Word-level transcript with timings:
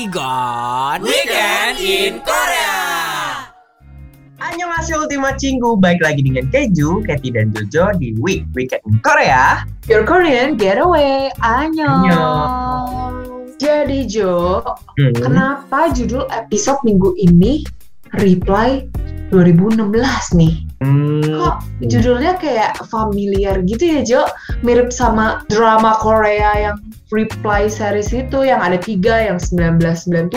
Igon 0.00 1.04
Weekend 1.04 1.76
in 1.76 2.24
Korea. 2.24 2.72
Annyeonghaseyo 4.40 5.04
Ultima 5.04 5.36
Cinggu, 5.36 5.76
baik 5.76 6.00
lagi 6.00 6.24
dengan 6.24 6.48
Keju, 6.48 7.04
Katy, 7.04 7.28
dan 7.36 7.52
Jojo 7.52 7.92
di 8.00 8.16
Week 8.16 8.48
Weekend 8.56 8.80
in 8.88 8.96
Korea. 9.04 9.60
Your 9.92 10.08
Korean 10.08 10.56
Getaway. 10.56 11.28
Annyeong. 11.44 12.08
Annyeong. 12.08 13.14
Jadi 13.60 14.08
Jo, 14.08 14.64
Hmm. 14.96 15.12
kenapa 15.12 15.92
judul 15.92 16.24
episode 16.32 16.80
minggu 16.80 17.12
ini 17.20 17.60
Reply 18.18 18.90
2016 19.30 19.94
nih? 20.34 20.54
Hmm. 20.82 21.22
Kok 21.22 21.56
judulnya 21.86 22.34
kayak 22.40 22.82
familiar 22.90 23.62
gitu 23.62 23.84
ya 23.84 24.00
Jo? 24.02 24.22
Mirip 24.66 24.90
sama 24.90 25.46
drama 25.46 25.94
Korea 26.02 26.50
yang 26.56 26.76
Reply 27.10 27.66
series 27.66 28.14
itu 28.14 28.46
yang 28.46 28.62
ada 28.62 28.78
tiga 28.78 29.18
yang 29.18 29.38
1997, 29.42 30.30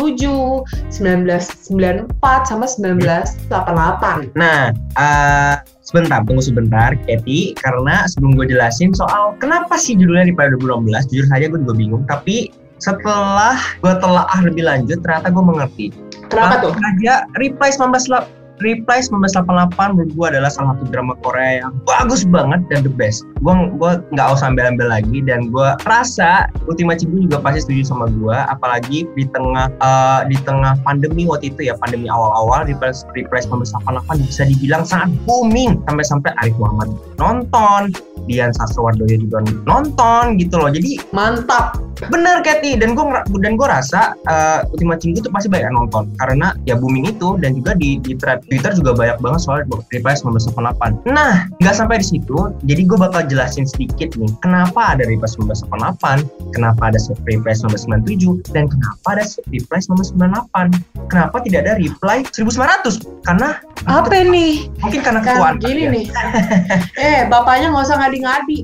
1994 0.90 2.50
sama 2.50 2.66
1988. 2.66 4.34
Nah, 4.34 4.74
eh, 4.98 5.56
sebentar, 5.86 6.26
tunggu 6.26 6.42
sebentar, 6.42 6.98
Katy, 7.06 7.54
karena 7.62 8.10
sebelum 8.10 8.34
gue 8.34 8.58
jelasin 8.58 8.90
soal 8.98 9.38
kenapa 9.38 9.78
sih 9.78 9.94
judulnya 9.94 10.34
di 10.34 10.36
pada 10.36 10.58
2016, 10.58 11.06
jujur 11.14 11.30
saja 11.30 11.46
gue 11.46 11.62
juga 11.62 11.76
bingung, 11.78 12.04
tapi 12.10 12.50
setelah 12.82 13.56
gue 13.80 13.94
telaah 14.02 14.40
lebih 14.42 14.66
lanjut, 14.66 14.98
ternyata 15.06 15.30
gue 15.30 15.44
mengerti. 15.46 15.88
Kenapa 16.34 16.56
tuh? 16.66 16.74
Aja, 16.74 17.30
Reply 17.38 17.70
19 17.70 18.43
Reply 18.62 19.02
1988 19.02 19.98
menurut 19.98 20.12
gue 20.14 20.28
adalah 20.30 20.52
salah 20.54 20.78
satu 20.78 20.86
drama 20.94 21.18
Korea 21.26 21.66
yang 21.66 21.74
bagus 21.90 22.22
banget 22.28 22.62
dan 22.70 22.86
the 22.86 22.94
best. 22.94 23.26
Gue 23.42 23.54
gua 23.82 24.06
nggak 24.14 24.28
usah 24.38 24.54
ambil-ambil 24.54 24.94
lagi 24.94 25.26
dan 25.26 25.50
gue 25.50 25.70
rasa 25.90 26.46
Ultima 26.70 26.94
Cinggu 26.94 27.26
juga 27.26 27.42
pasti 27.42 27.66
setuju 27.66 27.82
sama 27.90 28.06
gue. 28.14 28.38
Apalagi 28.38 29.10
di 29.18 29.26
tengah 29.26 29.74
eh, 29.74 30.22
di 30.30 30.38
tengah 30.46 30.78
pandemi 30.86 31.26
waktu 31.26 31.50
itu 31.50 31.74
ya 31.74 31.74
pandemi 31.82 32.06
awal-awal 32.12 32.70
Reply, 32.70 32.94
Reply 33.18 33.42
1988 33.50 34.30
bisa 34.30 34.44
dibilang 34.46 34.84
sangat 34.86 35.10
booming 35.26 35.82
sampai-sampai 35.90 36.32
Arif 36.46 36.56
Muhammad 36.62 36.94
nonton, 37.18 37.90
Dian 38.30 38.54
Sastrowardoyo 38.54 39.18
juga 39.18 39.44
nonton 39.66 40.38
gitu 40.38 40.62
loh. 40.62 40.70
Jadi 40.70 41.02
Mantap. 41.12 41.80
Bener 42.12 42.44
Katy 42.44 42.76
dan 42.84 43.00
gue 43.00 43.06
dan 43.40 43.56
gue 43.56 43.68
rasa 43.68 44.12
uh, 44.28 44.68
Ultima 44.68 45.00
Cinggu 45.00 45.24
tuh 45.24 45.32
pasti 45.32 45.48
banyak 45.48 45.72
nonton 45.72 46.12
karena 46.20 46.52
ya 46.68 46.76
booming 46.76 47.08
itu 47.08 47.40
dan 47.40 47.56
juga 47.56 47.80
di 47.80 47.96
di 48.04 48.12
thread 48.20 48.43
Twitter 48.50 48.72
juga 48.76 48.92
banyak 48.94 49.18
banget 49.24 49.40
soal 49.44 49.64
Reply 49.92 50.14
1988. 50.16 51.08
Nah 51.10 51.48
nggak 51.62 51.76
sampai 51.76 52.00
di 52.02 52.08
situ, 52.08 52.52
jadi 52.68 52.82
gue 52.84 52.98
bakal 52.98 53.24
jelasin 53.28 53.68
sedikit 53.68 54.16
nih 54.20 54.32
kenapa 54.40 54.96
ada 54.98 55.04
Reply 55.08 55.28
1988, 55.28 56.54
kenapa 56.56 56.82
ada 56.92 57.00
Reply 57.28 57.54
1997 57.56 58.54
dan 58.56 58.68
kenapa 58.70 59.08
ada 59.20 59.24
Reply 59.50 59.80
1998. 59.80 61.12
Kenapa 61.12 61.36
tidak 61.44 61.60
ada 61.68 61.74
Reply 61.78 62.18
1900? 62.32 63.04
Karena 63.24 63.60
Apa 63.84 64.16
nih? 64.24 64.72
mungkin 64.80 65.02
karena 65.04 65.20
Kan 65.20 65.60
gini 65.60 65.88
ya. 65.88 65.92
nih. 65.92 66.06
eh, 67.04 67.20
bapaknya 67.28 67.72
nggak 67.76 67.84
usah 67.84 67.98
ngadi-ngadi. 68.00 68.58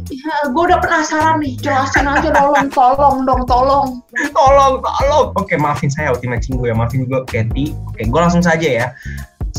Gue 0.55 0.63
udah 0.63 0.79
penasaran 0.79 1.43
nih. 1.43 1.59
Jelasin 1.59 2.07
aja 2.07 2.29
tolong, 2.31 2.67
tolong 2.71 3.17
dong, 3.27 3.43
tolong. 3.43 3.87
tolong 4.33 4.79
tolong 4.81 5.25
oke 5.35 5.53
maafin 5.57 5.87
saya 5.91 6.11
Ultima 6.11 6.39
Cinggu 6.39 6.67
ya 6.67 6.75
maafin 6.75 7.05
gue 7.05 7.19
Katy 7.27 7.71
oke 7.93 8.01
gue 8.03 8.19
langsung 8.19 8.43
saja 8.43 8.67
ya 8.67 8.87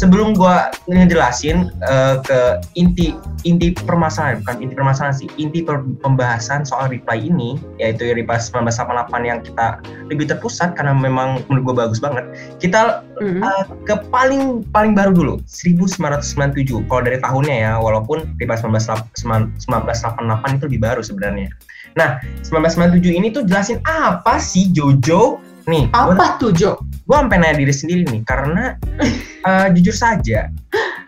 sebelum 0.00 0.32
gue 0.32 0.56
ngejelasin 0.88 1.68
eh, 1.82 2.16
ke 2.24 2.40
inti 2.72 3.12
inti 3.44 3.76
permasalahan 3.76 4.40
bukan 4.40 4.56
inti 4.58 4.72
permasalahan 4.72 5.12
sih 5.14 5.28
inti 5.36 5.60
per- 5.60 5.84
pembahasan 6.00 6.64
soal 6.64 6.88
reply 6.88 7.20
ini 7.20 7.60
yaitu 7.76 8.08
reply 8.10 8.40
1988 8.40 8.80
yang 9.22 9.38
kita 9.40 9.76
lebih 10.08 10.24
terpusat 10.26 10.72
karena 10.72 10.96
memang 10.96 11.44
menurut 11.46 11.64
gue 11.66 11.76
bagus 11.78 12.00
banget 12.00 12.24
kita 12.56 13.04
Mhm. 13.20 13.44
eh, 13.44 13.64
ke 13.84 14.00
paling 14.08 14.64
paling 14.66 14.96
baru 14.96 15.12
dulu 15.12 15.34
1997 15.44 16.48
kalau 16.88 17.02
dari 17.02 17.20
tahunnya 17.20 17.52
ya 17.60 17.72
walaupun 17.76 18.24
reply 18.34 18.56
1988 18.56 19.60
itu 20.56 20.64
lebih 20.64 20.80
baru 20.80 21.00
sebenarnya 21.00 21.52
nah 21.92 22.16
1997 22.40 23.12
ini 23.12 23.28
tuh 23.28 23.44
jelasin 23.44 23.76
apa 23.84 24.38
sih 24.38 24.70
Jojo 24.70 25.36
nih 25.66 25.92
gua- 25.92 26.16
Apa 26.16 26.24
tuh 26.36 26.50
Jo? 26.50 26.80
gue 26.80 27.12
sampai 27.12 27.36
nanya 27.36 27.58
diri 27.58 27.74
sendiri 27.74 28.02
nih 28.06 28.22
karena 28.24 28.78
eh, 29.46 29.66
jujur 29.76 29.94
saja 29.94 30.48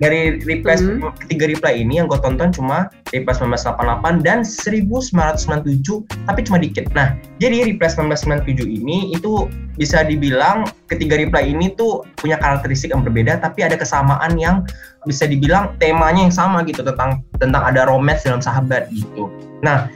dari 0.03 0.43
reply 0.43 0.75
Hmm. 0.83 1.15
ketiga 1.15 1.47
reply 1.47 1.79
ini 1.79 2.03
yang 2.03 2.11
gue 2.11 2.19
tonton 2.19 2.51
cuma 2.51 2.91
reply 3.15 3.35
1988 3.39 4.27
dan 4.27 4.43
1997 4.43 6.03
tapi 6.27 6.41
cuma 6.43 6.59
dikit 6.59 6.91
nah 6.91 7.15
jadi 7.39 7.71
reply 7.71 7.87
1997 7.87 8.67
ini 8.67 9.15
itu 9.15 9.47
bisa 9.79 10.03
dibilang 10.03 10.67
ketiga 10.91 11.23
reply 11.23 11.47
ini 11.47 11.71
tuh 11.79 12.03
punya 12.19 12.35
karakteristik 12.43 12.91
yang 12.91 13.07
berbeda 13.07 13.39
tapi 13.39 13.63
ada 13.63 13.79
kesamaan 13.79 14.35
yang 14.35 14.67
bisa 15.07 15.25
dibilang 15.25 15.79
temanya 15.79 16.27
yang 16.27 16.35
sama 16.35 16.67
gitu 16.67 16.83
tentang 16.83 17.23
tentang 17.39 17.63
ada 17.63 17.87
romance 17.87 18.27
dalam 18.27 18.43
sahabat 18.43 18.91
gitu 18.91 19.31
nah 19.63 19.87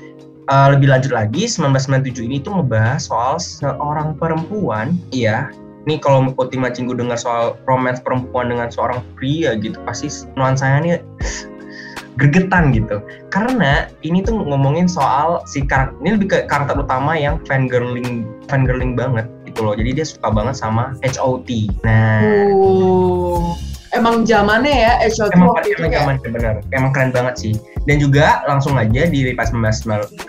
eh, 0.46 0.68
lebih 0.70 0.86
lanjut 0.86 1.10
lagi 1.10 1.50
1997 1.50 2.22
ini 2.22 2.38
tuh 2.38 2.62
ngebahas 2.62 3.02
soal 3.10 3.42
seorang 3.42 4.14
perempuan 4.14 4.94
iya 5.10 5.50
nih 5.86 6.02
kalau 6.02 6.34
Ultima 6.34 6.68
Cinggu 6.68 6.98
dengar 6.98 7.16
soal 7.16 7.54
romance 7.64 8.02
perempuan 8.02 8.50
dengan 8.50 8.68
seorang 8.68 9.00
pria 9.14 9.54
gitu 9.56 9.78
pasti 9.86 10.10
nuansanya 10.34 10.78
nih 10.82 10.92
gregetan 12.18 12.72
gitu. 12.72 12.98
Karena 13.28 13.86
ini 14.02 14.24
tuh 14.24 14.40
ngomongin 14.40 14.88
soal 14.88 15.44
si 15.46 15.62
karakter 15.62 15.94
ini 16.02 16.10
lebih 16.16 16.28
ke 16.32 16.38
karakter 16.48 16.80
utama 16.80 17.14
yang 17.14 17.38
fangirling 17.44 18.26
fangirling 18.48 18.96
banget 18.96 19.28
gitu 19.44 19.62
loh. 19.62 19.74
Jadi 19.76 20.02
dia 20.02 20.06
suka 20.08 20.32
banget 20.32 20.58
sama 20.58 20.96
HOT 21.04 21.70
nah 21.84 22.18
Uh, 22.56 23.52
emang 23.94 24.26
zamannya 24.26 24.74
ya 24.74 24.92
HOT 25.06 25.30
emang 25.34 25.54
waktu 25.54 25.68
itu 25.74 25.82
emang 25.82 25.90
kayak 25.92 26.02
zaman 26.02 26.16
bener. 26.34 26.54
Emang 26.74 26.90
keren 26.90 27.10
banget 27.14 27.34
sih. 27.38 27.54
Dan 27.86 28.02
juga 28.02 28.42
langsung 28.50 28.74
aja 28.74 29.06
di 29.06 29.22
Ripas 29.22 29.54
1994 29.54 30.26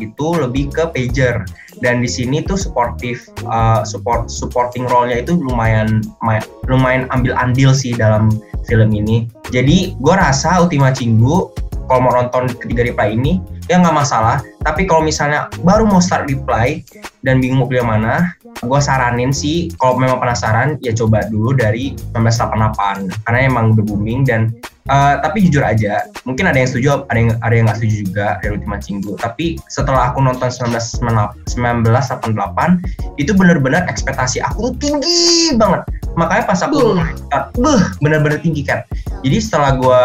itu 0.00 0.26
lebih 0.40 0.72
ke 0.72 0.84
pager. 0.88 1.44
Dan 1.84 2.00
di 2.00 2.08
sini 2.08 2.40
tuh 2.42 2.56
supportive 2.56 3.20
uh, 3.44 3.84
support 3.84 4.32
supporting 4.32 4.88
role-nya 4.88 5.20
itu 5.22 5.36
lumayan 5.36 6.00
lumayan, 6.24 6.44
lumayan 6.66 7.02
ambil 7.12 7.36
andil 7.36 7.76
sih 7.76 7.92
dalam 7.92 8.32
film 8.64 8.90
ini. 8.96 9.28
Jadi 9.52 9.94
gue 10.00 10.14
rasa 10.16 10.60
Ultima 10.64 10.90
Cinggu 10.90 11.52
kalau 11.88 12.00
mau 12.04 12.12
nonton 12.12 12.52
ketiga 12.60 12.84
reply 12.84 13.16
ini 13.16 13.40
ya 13.68 13.80
nggak 13.80 13.96
masalah 13.96 14.44
tapi 14.62 14.86
kalau 14.86 15.06
misalnya 15.06 15.46
baru 15.62 15.86
mau 15.86 16.02
start 16.02 16.26
reply 16.26 16.82
dan 17.22 17.38
bingung 17.38 17.62
mau 17.62 17.68
pilih 17.70 17.86
mana 17.86 18.34
gue 18.58 18.80
saranin 18.82 19.30
sih 19.30 19.70
kalau 19.78 19.98
memang 19.98 20.18
penasaran 20.18 20.78
ya 20.82 20.90
coba 20.94 21.26
dulu 21.30 21.54
dari 21.54 21.94
1988 22.14 23.26
karena 23.26 23.38
emang 23.46 23.74
udah 23.74 23.84
booming 23.86 24.26
dan 24.26 24.50
eh, 24.88 25.14
tapi 25.20 25.44
jujur 25.48 25.62
aja 25.62 26.08
mungkin 26.24 26.48
ada 26.48 26.58
yang 26.58 26.68
setuju 26.68 27.04
ada 27.12 27.18
yang 27.18 27.30
ada 27.44 27.54
yang 27.54 27.64
nggak 27.68 27.78
setuju 27.78 27.94
juga 28.08 28.26
dari 28.40 28.52
Ultima 28.56 28.76
Cinggu 28.80 29.12
tapi 29.20 29.60
setelah 29.68 30.10
aku 30.12 30.24
nonton 30.24 30.48
1998 30.48 31.54
1988 31.54 33.20
itu 33.20 33.30
bener-bener 33.36 33.84
ekspektasi 33.86 34.40
aku 34.42 34.72
tuh 34.72 34.74
tinggi 34.80 35.54
banget. 35.54 35.84
Makanya 36.18 36.50
pas 36.50 36.60
aku 36.66 36.98
Buh. 36.98 37.06
beuh. 37.54 37.82
bener-bener 38.02 38.42
tinggi 38.42 38.66
kan 38.66 38.82
jadi 39.22 39.38
setelah 39.38 39.78
gue 39.78 40.00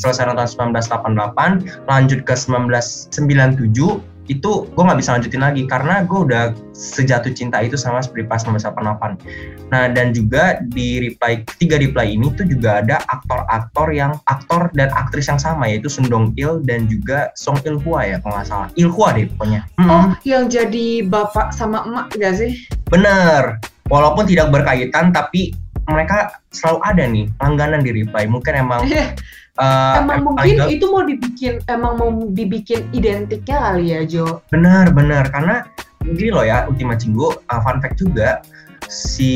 selesai 0.00 0.28
nonton 0.28 0.48
1988 0.72 1.88
lanjut 1.88 2.20
ke 2.24 2.34
1997 2.36 4.17
itu 4.28 4.68
gue 4.68 4.82
nggak 4.84 5.00
bisa 5.00 5.16
lanjutin 5.16 5.42
lagi 5.42 5.64
karena 5.64 6.04
gue 6.04 6.18
udah 6.28 6.52
sejatuh 6.76 7.32
cinta 7.32 7.64
itu 7.64 7.74
sama 7.74 8.04
seperti 8.04 8.28
pas 8.28 8.44
1988. 8.44 9.72
Nah 9.72 9.88
dan 9.92 10.12
juga 10.12 10.60
di 10.68 11.00
reply 11.08 11.42
ketiga 11.44 11.80
reply 11.80 12.06
ini 12.12 12.28
tuh 12.36 12.44
juga 12.44 12.84
ada 12.84 13.00
aktor-aktor 13.08 13.88
yang 13.90 14.12
aktor 14.28 14.68
dan 14.76 14.92
aktris 14.92 15.32
yang 15.32 15.40
sama 15.40 15.66
yaitu 15.66 15.88
Sun 15.88 16.06
Dong 16.12 16.36
Il 16.36 16.60
dan 16.62 16.86
juga 16.86 17.32
Song 17.34 17.58
Il 17.64 17.80
Hwa 17.80 18.04
ya 18.04 18.16
kalau 18.20 18.36
nggak 18.36 18.48
salah. 18.48 18.68
Il 18.76 18.92
Hwa 18.92 19.16
deh 19.16 19.26
pokoknya. 19.32 19.64
Mm-mm. 19.80 19.90
Oh, 19.90 20.06
yang 20.28 20.52
jadi 20.52 21.08
bapak 21.08 21.50
sama 21.56 21.82
emak 21.88 22.12
gak 22.20 22.36
sih? 22.36 22.52
Bener. 22.92 23.58
Walaupun 23.88 24.28
tidak 24.28 24.52
berkaitan 24.52 25.10
tapi 25.16 25.56
mereka 25.88 26.36
selalu 26.52 26.78
ada 26.84 27.04
nih 27.08 27.26
langganan 27.40 27.80
di 27.80 27.90
reply. 28.04 28.28
Mungkin 28.28 28.52
emang 28.52 28.84
eh, 29.58 29.94
emang 30.00 30.18
em- 30.18 30.24
mungkin 30.24 30.54
itu 30.70 30.86
mau 30.88 31.02
dibikin 31.04 31.54
emang 31.66 31.92
mau 31.98 32.10
dibikin 32.30 32.86
identiknya 32.94 33.56
kali 33.58 33.84
ya 33.92 34.00
Jo. 34.06 34.40
Benar, 34.54 34.94
benar. 34.94 35.28
Karena 35.34 35.66
gini 36.02 36.30
loh 36.30 36.46
ya, 36.46 36.64
Ultima 36.70 36.94
Cinggu, 36.94 37.34
uh, 37.34 37.60
fun 37.60 37.82
fact 37.82 37.98
juga, 37.98 38.40
si 38.88 39.32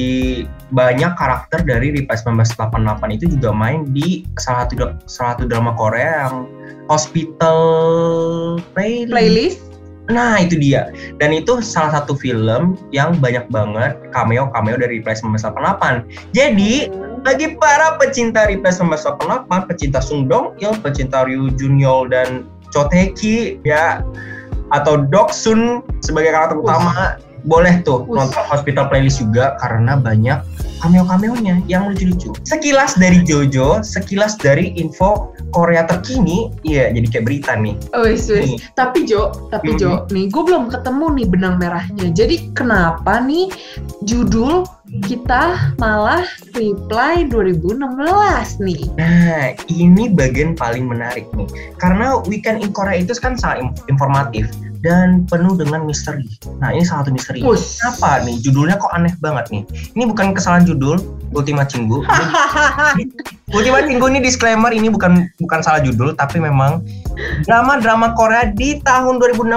banyak 0.73 1.13
karakter 1.19 1.61
dari 1.67 1.93
Reply 1.93 2.17
1988 2.17 3.19
itu 3.21 3.27
juga 3.37 3.53
main 3.53 3.85
di 3.93 4.25
salah 4.41 4.65
satu 4.65 4.97
salah 5.05 5.37
satu 5.37 5.45
drama 5.45 5.77
Korea 5.77 6.29
yang 6.31 6.49
Hospital 6.89 7.59
Playlist. 8.73 9.13
Playlist 9.13 9.72
Nah 10.11 10.43
itu 10.43 10.59
dia. 10.59 10.91
Dan 11.23 11.31
itu 11.31 11.63
salah 11.63 12.03
satu 12.03 12.19
film 12.19 12.75
yang 12.91 13.15
banyak 13.23 13.47
banget 13.55 13.95
cameo-cameo 14.11 14.75
dari 14.81 14.99
Reply 14.99 15.15
1988. 15.15 16.35
Jadi 16.35 16.91
bagi 17.23 17.55
para 17.55 17.95
pecinta 18.03 18.51
Reply 18.51 18.73
1988, 18.75 19.71
pecinta 19.71 20.03
Sung 20.03 20.27
Dong 20.27 20.59
Il, 20.59 20.75
pecinta 20.83 21.23
Ryu 21.23 21.55
Junyol 21.55 22.11
dan 22.11 22.51
Cho 22.75 22.91
Tae-ki 22.91 23.63
ya 23.63 24.03
atau 24.73 25.05
Dok 25.07 25.31
Sun 25.31 25.85
sebagai 26.01 26.33
karakter 26.33 26.59
Uh. 26.59 26.65
utama 26.65 27.21
boleh 27.43 27.83
tuh 27.83 28.07
Wih. 28.07 28.17
nonton 28.23 28.43
Hospital 28.47 28.87
Playlist 28.87 29.19
juga 29.19 29.59
karena 29.59 29.99
banyak 29.99 30.39
cameo-cameonya 30.83 31.63
yang 31.65 31.89
lucu-lucu. 31.89 32.35
Sekilas 32.43 32.99
dari 32.99 33.23
Jojo, 33.23 33.81
sekilas 33.81 34.35
dari 34.37 34.75
info 34.75 35.31
Korea 35.55 35.87
terkini, 35.87 36.51
iya 36.67 36.91
jadi 36.91 37.07
kayak 37.09 37.25
berita 37.25 37.53
nih. 37.55 37.75
Wis, 38.03 38.27
Nih. 38.27 38.59
wis. 38.59 38.67
Tapi 38.75 39.07
Jo, 39.07 39.31
tapi 39.49 39.73
Mhm. 39.73 39.79
Jo, 39.79 39.91
nih 40.11 40.27
gue 40.27 40.43
belum 40.43 40.65
ketemu 40.69 41.07
nih 41.15 41.27
benang 41.31 41.57
merahnya. 41.57 42.07
Jadi 42.11 42.51
kenapa 42.53 43.23
nih 43.23 43.47
judul 44.03 44.67
kita 45.01 45.73
malah 45.81 46.29
reply 46.53 47.25
2016 47.25 48.61
nih? 48.61 48.83
Nah, 49.01 49.57
ini 49.73 50.13
bagian 50.13 50.53
paling 50.53 50.85
menarik 50.85 51.25
nih. 51.33 51.49
Karena 51.81 52.21
Weekend 52.29 52.61
in 52.61 52.77
Korea 52.77 53.01
itu 53.01 53.17
kan 53.17 53.41
sangat 53.41 53.73
informatif 53.89 54.53
dan 54.85 55.25
penuh 55.25 55.57
dengan 55.57 55.89
misteri. 55.89 56.29
Nah, 56.61 56.77
ini 56.77 56.85
salah 56.85 57.09
satu 57.09 57.17
misteri. 57.17 57.41
Wus. 57.41 57.81
Kenapa 57.81 58.21
nih? 58.29 58.37
Judulnya 58.45 58.77
kok 58.77 58.93
aneh 58.93 59.15
banget 59.25 59.49
nih. 59.49 59.63
Ini 59.97 60.05
bukan 60.13 60.37
kesalahan 60.37 60.69
judul, 60.69 61.01
Ultima 61.33 61.65
Cinggu. 61.65 62.05
Ultima 63.57 63.81
Cinggu 63.89 64.05
ini 64.13 64.21
disclaimer 64.21 64.77
ini 64.77 64.93
bukan 64.93 65.25
bukan 65.41 65.61
salah 65.65 65.81
judul 65.81 66.13
tapi 66.17 66.37
memang 66.37 66.85
drama-drama 67.49 68.13
Korea 68.13 68.49
di 68.49 68.81
tahun 68.85 69.21
2016 69.21 69.49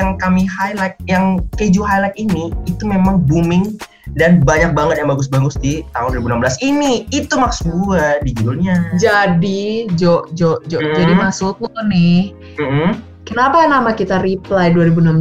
yang 0.00 0.16
kami 0.16 0.48
highlight 0.48 0.96
yang 1.08 1.40
keju 1.56 1.84
highlight 1.84 2.16
ini 2.16 2.48
itu 2.64 2.84
memang 2.88 3.20
booming 3.28 3.76
dan 4.14 4.38
banyak 4.40 4.72
banget 4.72 4.98
yang 4.98 5.08
bagus-bagus 5.08 5.54
di 5.56 5.82
tahun 5.90 6.18
2016 6.18 6.58
ini. 6.60 7.06
Itu 7.10 7.34
maksud 7.34 7.66
gua 7.76 8.18
di 8.20 8.30
judulnya. 8.32 8.94
Jadi 8.96 9.90
Jo, 9.94 10.26
Jo, 10.32 10.58
Jo. 10.64 10.78
Mhm. 10.78 10.94
Jadi 10.94 11.12
maksud 11.12 11.54
lo 11.58 11.70
nih, 11.84 12.30
Mm-mm. 12.56 12.90
kenapa 13.24 13.66
nama 13.66 13.90
kita 13.90 14.18
reply 14.20 14.70
2016? 14.70 15.18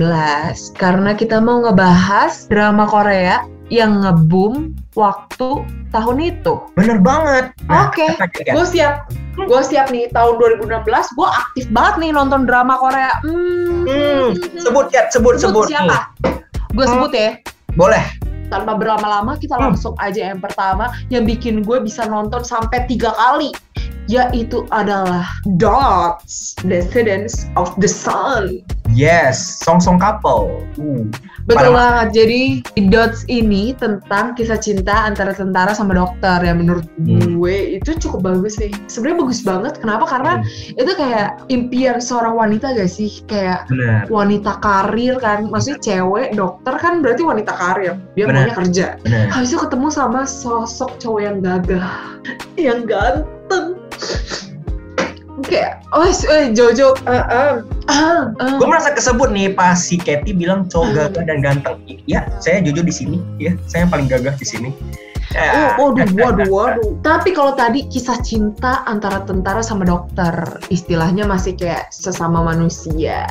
Karena 0.73 1.11
kita 1.11 1.37
mau 1.37 1.61
ngebahas 1.61 2.45
drama 2.47 2.85
Korea 2.85 3.41
yang 3.67 4.01
ngebum 4.01 4.71
waktu 4.93 5.65
tahun 5.89 6.17
itu. 6.21 6.61
Bener 6.73 6.97
banget. 6.99 7.49
Nah, 7.65 7.87
Oke. 7.87 8.05
ya? 8.43 8.53
Gue 8.53 8.65
siap. 8.65 8.93
Gue 9.33 9.61
siap 9.65 9.89
nih 9.89 10.13
tahun 10.13 10.37
2016 10.37 10.85
gue 11.09 11.25
aktif 11.27 11.65
banget 11.71 11.93
nih 11.97 12.11
nonton 12.13 12.45
drama 12.45 12.77
Korea. 12.77 13.09
Hmm. 13.25 13.81
Hmm, 13.83 14.29
sebut 14.55 14.93
ya, 14.93 15.09
sebut 15.09 15.41
sebut. 15.41 15.65
siapa? 15.65 16.13
nih. 16.21 16.37
Gue 16.71 16.85
Hmm. 16.85 16.93
sebut 16.93 17.11
ya. 17.11 17.29
Boleh. 17.73 18.03
Tanpa 18.53 18.77
berlama-lama 18.77 19.33
kita 19.39 19.57
Hmm. 19.57 19.73
langsung 19.73 19.97
aja 19.97 20.29
yang 20.29 20.37
pertama 20.37 20.93
yang 21.09 21.25
bikin 21.25 21.65
gue 21.65 21.81
bisa 21.81 22.05
nonton 22.05 22.45
sampai 22.45 22.85
tiga 22.85 23.09
kali 23.17 23.49
yaitu 24.11 24.67
adalah 24.69 25.23
Dots, 25.55 26.59
Descendants 26.67 27.47
of 27.55 27.71
the 27.79 27.87
Sun. 27.87 28.61
Yes, 28.93 29.59
Song 29.65 29.81
Song 29.81 29.97
Couple. 29.97 30.61
Uh, 30.77 31.09
Betul 31.43 31.75
banget. 31.75 32.07
Jadi 32.15 32.41
Dots 32.87 33.27
ini 33.27 33.75
tentang 33.75 34.31
kisah 34.37 34.55
cinta 34.55 35.09
antara 35.09 35.35
tentara 35.35 35.75
sama 35.75 35.97
dokter 35.97 36.39
yang 36.45 36.63
menurut 36.63 36.85
Hmm. 37.01 37.41
gue 37.41 37.81
itu 37.81 37.97
cukup 37.99 38.23
bagus 38.31 38.55
sih. 38.61 38.71
Sebenarnya 38.87 39.17
bagus 39.27 39.41
banget. 39.43 39.73
Kenapa? 39.81 40.05
Karena 40.07 40.33
itu 40.77 40.91
kayak 40.95 41.43
impian 41.51 41.99
seorang 41.99 42.37
wanita 42.37 42.71
gak 42.77 42.87
sih? 42.87 43.11
Kayak 43.27 43.67
bener, 43.67 44.07
wanita 44.07 44.61
karir 44.63 45.19
kan. 45.19 45.49
Maksudnya 45.51 45.79
cewek 45.83 46.27
dokter 46.37 46.73
kan 46.79 47.03
berarti 47.03 47.21
wanita 47.25 47.51
karir. 47.51 47.93
Dia 48.15 48.25
maunya 48.29 48.53
kerja. 48.55 48.85
bener. 49.03 49.27
Habis 49.33 49.51
itu 49.51 49.59
ketemu 49.59 49.87
sama 49.91 50.23
sosok 50.23 50.95
cowok 51.01 51.21
yang 51.25 51.37
gagah, 51.43 51.89
yang 52.55 52.87
ganteng. 52.87 53.75
Kayak, 55.43 55.83
oh, 55.91 56.07
eh, 56.07 56.55
Jojo, 56.55 56.95
uh, 57.03 57.25
uh, 57.27 57.53
uh, 57.89 58.31
uh. 58.39 58.57
Gue 58.59 58.67
merasa 58.67 58.91
kesebut 58.91 59.29
nih 59.29 59.51
pas 59.51 59.75
si 59.75 59.95
Katy 59.97 60.31
bilang 60.33 60.67
cowok 60.69 60.87
Hmm. 60.87 60.95
gagah 60.95 61.23
dan 61.25 61.37
ganteng. 61.41 61.77
Ya, 62.05 62.27
saya 62.39 62.61
jujur 62.61 62.83
di 62.83 62.93
sini. 62.93 63.17
Ya, 63.37 63.55
saya 63.65 63.87
yang 63.87 63.91
paling 63.91 64.07
gagah 64.07 64.35
di 64.35 64.45
sini. 64.45 64.69
Oh, 65.33 65.39
Ya. 65.39 65.73
waduh, 65.81 66.05
waduh, 66.21 66.49
waduh. 66.51 66.89
Tapi 67.01 67.33
kalau 67.33 67.57
tadi 67.57 67.89
kisah 67.89 68.21
cinta 68.21 68.85
antara 68.85 69.25
tentara 69.25 69.65
sama 69.65 69.81
dokter, 69.81 70.29
istilahnya 70.69 71.25
masih 71.25 71.57
kayak 71.57 71.89
sesama 71.89 72.45
manusia. 72.45 73.25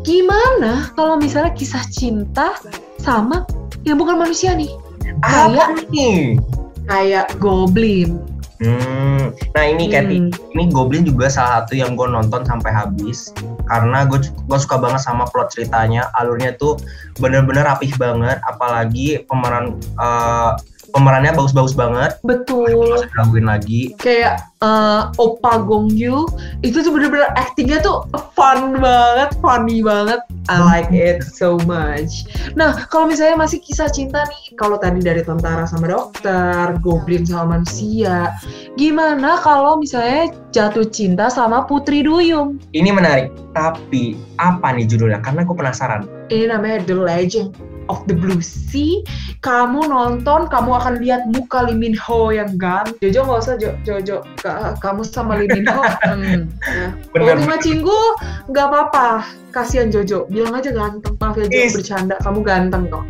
Gimana 0.00 0.88
kalau 0.96 1.20
misalnya 1.20 1.52
kisah 1.52 1.84
cinta 1.92 2.56
sama 2.96 3.44
yang 3.84 4.00
bukan 4.00 4.16
manusia 4.16 4.56
nih? 4.56 4.72
Apa 5.20 5.76
nih? 5.92 6.40
Kayak 6.88 7.36
Goblin. 7.36 8.22
Hmm, 8.56 9.36
nah 9.52 9.64
ini 9.68 9.92
Katy, 9.92 10.16
Hmm. 10.16 10.32
ini 10.56 10.72
Goblin 10.72 11.04
juga 11.04 11.28
salah 11.28 11.60
satu 11.60 11.76
yang 11.76 11.92
gue 11.92 12.08
nonton 12.08 12.40
sampai 12.48 12.72
habis 12.72 13.28
karena 13.68 14.08
gue 14.08 14.24
gue 14.24 14.58
suka 14.58 14.80
banget 14.80 15.04
sama 15.04 15.28
plot 15.28 15.52
ceritanya, 15.52 16.08
alurnya 16.16 16.56
tuh 16.56 16.80
bener-bener 17.20 17.68
rapih 17.68 17.92
banget, 18.00 18.40
apalagi 18.48 19.20
pemeran 19.28 19.76
eh, 20.00 20.52
pemerannya 20.96 21.36
bagus-bagus 21.36 21.76
banget. 21.76 22.16
Betul. 22.24 22.72
Masih 23.12 23.44
lagi. 23.44 23.82
Kayak 24.00 24.40
eh, 24.64 25.02
Opa 25.20 25.60
Gong 25.60 25.92
Yoo 25.92 26.24
itu 26.64 26.80
tuh 26.80 26.88
bener-bener 26.88 27.28
actingnya 27.36 27.84
tuh 27.84 28.08
fun 28.32 28.80
banget, 28.80 29.36
funny 29.44 29.84
banget. 29.84 30.24
I 30.46 30.62
like 30.62 30.94
it 30.94 31.26
so 31.26 31.58
much. 31.66 32.24
Nah, 32.54 32.86
kalau 32.86 33.10
misalnya 33.10 33.34
masih 33.34 33.58
kisah 33.58 33.90
cinta 33.90 34.22
nih, 34.30 34.54
kalau 34.54 34.78
tadi 34.78 35.02
dari 35.02 35.26
tentara 35.26 35.66
sama 35.66 35.90
dokter, 35.90 36.70
goblin 36.80 37.26
sama 37.26 37.58
manusia, 37.58 38.30
gimana 38.78 39.42
kalau 39.42 39.74
misalnya 39.82 40.30
jatuh 40.54 40.86
cinta 40.86 41.26
sama 41.26 41.66
Putri 41.66 42.06
Duyung? 42.06 42.62
Ini 42.70 42.94
menarik, 42.94 43.34
tapi 43.58 44.14
apa 44.38 44.70
nih 44.70 44.86
judulnya? 44.86 45.18
Karena 45.18 45.42
gue 45.42 45.56
penasaran. 45.58 46.06
Ini 46.30 46.54
namanya 46.54 46.86
The 46.86 46.94
Legend 46.94 47.75
of 47.86 48.04
the 48.04 48.14
Blue 48.14 48.38
Sea. 48.38 49.02
Kamu 49.38 49.86
nonton, 49.86 50.46
kamu 50.46 50.70
akan 50.74 50.94
lihat 50.98 51.26
muka 51.28 51.62
Lee 51.62 51.74
Min 51.74 51.94
Ho 51.98 52.28
yang 52.28 52.54
ganteng. 52.54 52.98
Jojo 53.00 53.20
nggak 53.22 53.40
usah, 53.40 53.54
Jo, 53.56 53.70
Jojo. 53.82 54.16
Ka- 54.36 54.74
Kamu 54.76 55.02
sama 55.02 55.36
Lee 55.36 55.48
Min 55.48 55.66
Ho. 55.66 55.82
Hmm. 56.06 56.48
Bener. 57.10 57.34
Kalau 57.34 57.40
Lima 57.40 57.56
Cinggu 57.56 57.98
nggak 58.48 58.66
apa-apa. 58.66 59.08
Kasihan 59.50 59.88
Jojo, 59.88 60.26
bilang 60.26 60.52
aja 60.52 60.68
ganteng. 60.68 61.14
Maaf 61.16 61.36
ya 61.36 61.46
Jo, 61.46 61.56
Is. 61.56 61.72
bercanda. 61.72 62.14
Kamu 62.20 62.40
ganteng 62.40 62.86
kok. 62.86 63.04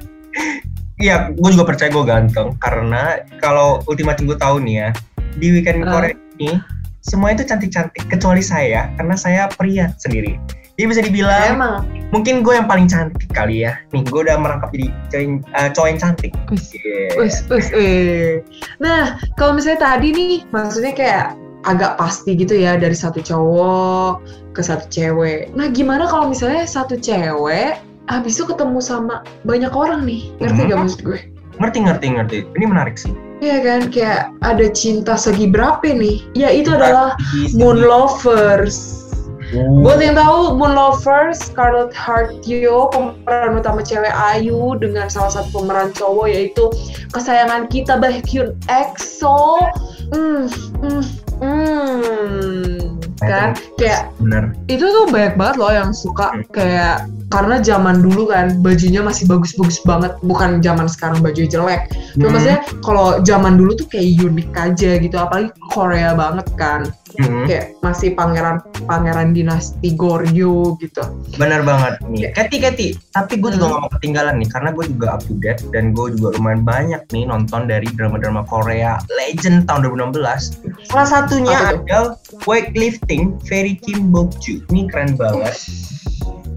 Iya, 0.97 1.29
gue 1.31 1.51
juga 1.51 1.65
percaya 1.67 1.93
gue 1.93 2.05
ganteng 2.05 2.57
karena 2.57 3.21
kalau 3.37 3.85
Ultima 3.85 4.13
Cinggu 4.13 4.33
tahu 4.35 4.65
nih 4.65 4.75
ya 4.79 4.89
di 5.37 5.53
weekend 5.53 5.85
Ah. 5.85 5.93
Korea 5.93 6.17
ini 6.35 6.57
semua 7.01 7.31
itu 7.31 7.45
cantik-cantik 7.45 8.09
kecuali 8.09 8.41
saya 8.41 8.89
karena 8.97 9.13
saya 9.13 9.43
pria 9.53 9.93
sendiri. 9.95 10.41
Jadi 10.77 10.87
bisa 10.93 11.01
dibilang 11.01 11.57
Emang. 11.57 11.81
mungkin 12.13 12.45
gue 12.45 12.53
yang 12.53 12.69
paling 12.69 12.85
cantik 12.85 13.33
kali 13.33 13.65
ya. 13.65 13.81
Nih 13.97 14.05
gue 14.05 14.21
udah 14.29 14.37
merangkap 14.37 14.69
jadi 14.77 14.93
cowok 15.09 15.21
yang, 15.25 15.33
eh, 15.57 15.89
yang 15.89 15.99
cantik. 15.99 16.33
Wis. 16.53 16.67
Yeah. 16.77 17.11
Wis, 17.17 17.37
wis, 17.49 17.67
wis. 17.73 18.45
Nah, 18.77 19.17
kalau 19.41 19.57
misalnya 19.57 19.81
tadi 19.81 20.13
nih, 20.13 20.35
maksudnya 20.53 20.93
kayak 20.93 21.27
agak 21.65 21.97
pasti 21.97 22.37
gitu 22.37 22.55
ya 22.55 22.77
dari 22.77 22.93
satu 22.95 23.25
cowok 23.25 24.21
ke 24.53 24.61
satu 24.61 24.85
cewek. 24.93 25.49
Nah, 25.57 25.73
gimana 25.73 26.05
kalau 26.07 26.29
misalnya 26.29 26.69
satu 26.69 27.01
cewek 27.01 27.81
habis 28.07 28.37
itu 28.37 28.45
ketemu 28.47 28.79
sama 28.85 29.25
banyak 29.49 29.73
orang 29.73 30.05
nih? 30.05 30.29
Ngerti 30.45 30.61
Hmm. 30.61 30.71
gak 30.71 30.79
maksud 30.85 31.01
gue? 31.03 31.19
Ngerti 31.57 31.79
ngerti 31.89 32.07
ngerti. 32.21 32.37
Ini 32.53 32.65
menarik 32.69 33.01
sih. 33.01 33.17
Iya 33.41 33.61
kan, 33.65 33.81
kayak 33.93 34.33
ada 34.45 34.67
cinta 34.73 35.17
segi 35.17 35.49
berapa 35.49 35.85
nih? 35.85 36.25
Ya 36.37 36.49
itu 36.53 36.69
adalah 36.73 37.17
Moon 37.57 37.81
Lovers. 37.81 39.06
Uh, 39.55 39.79
Buat 39.87 40.03
yang 40.03 40.19
tahu 40.19 40.59
Moon 40.59 40.75
Lovers, 40.75 41.39
Scarlett 41.39 41.95
Hartio 41.95 42.91
pemeran 42.91 43.63
utama 43.63 43.79
cewek 43.87 44.11
Ayu 44.11 44.75
dengan 44.83 45.07
salah 45.07 45.39
satu 45.39 45.63
pemeran 45.63 45.95
cowok 45.95 46.27
yaitu 46.27 46.67
kesayangan 47.15 47.71
kita 47.71 47.95
Baekhyun 47.95 48.59
EXO. 48.67 49.63
Hmm, 50.11 50.51
hmm, 50.83 51.03
hmm. 51.39 52.99
Kan 53.23 53.55
kayak 53.81 54.13
bener. 54.21 54.53
itu 54.69 54.85
tuh 54.85 55.07
banyak 55.09 55.39
banget 55.39 55.57
loh 55.63 55.73
yang 55.73 55.91
suka 55.95 56.37
kayak 56.53 57.07
karena 57.27 57.59
zaman 57.59 58.01
dulu 58.01 58.31
kan 58.31 58.63
bajunya 58.63 59.03
masih 59.03 59.27
bagus-bagus 59.27 59.83
banget 59.83 60.15
bukan 60.23 60.63
zaman 60.63 60.87
sekarang 60.87 61.19
baju 61.21 61.43
jelek 61.43 61.91
Cuma 62.17 62.27
Hmm, 62.27 62.33
maksudnya 62.33 62.61
kalau 62.81 63.21
zaman 63.23 63.59
dulu 63.61 63.77
tuh 63.77 63.87
kayak 63.91 64.25
unik 64.25 64.51
aja 64.55 64.91
gitu 64.97 65.17
apalagi 65.19 65.51
Korea 65.69 66.17
banget 66.17 66.47
kan 66.57 66.81
hmm, 67.19 67.45
kayak 67.45 67.77
masih 67.83 68.17
pangeran 68.17 68.63
pangeran 68.87 69.37
dinasti 69.37 69.93
Goryeo 69.93 70.79
gitu 70.81 71.03
bener 71.37 71.61
banget 71.61 72.01
nih. 72.09 72.33
Keti 72.33 72.57
Keti. 72.57 72.89
Tapi 73.13 73.37
gue 73.37 73.53
juga 73.53 73.69
Hmm. 73.69 73.73
gak 73.77 73.83
mau 73.85 73.93
ketinggalan 73.93 74.35
nih 74.41 74.49
karena 74.49 74.69
gue 74.73 74.85
juga 74.87 75.07
up 75.17 75.23
to 75.25 75.35
date 75.43 75.61
dan 75.75 75.93
gue 75.93 76.07
juga 76.17 76.29
lumayan 76.39 76.63
banyak 76.63 77.03
nih 77.11 77.25
nonton 77.27 77.67
dari 77.67 77.89
drama-drama 77.93 78.47
Korea 78.47 78.97
Legend 79.11 79.67
tahun 79.67 79.81
2016. 79.93 80.63
Salah 80.89 81.09
satunya 81.09 81.57
adalah 81.57 82.15
Weightlifting 82.47 83.37
Fairy 83.45 83.77
Kim 83.77 84.09
Bokju. 84.09 84.65
Ini 84.71 84.89
keren 84.89 85.19
banget. 85.19 85.53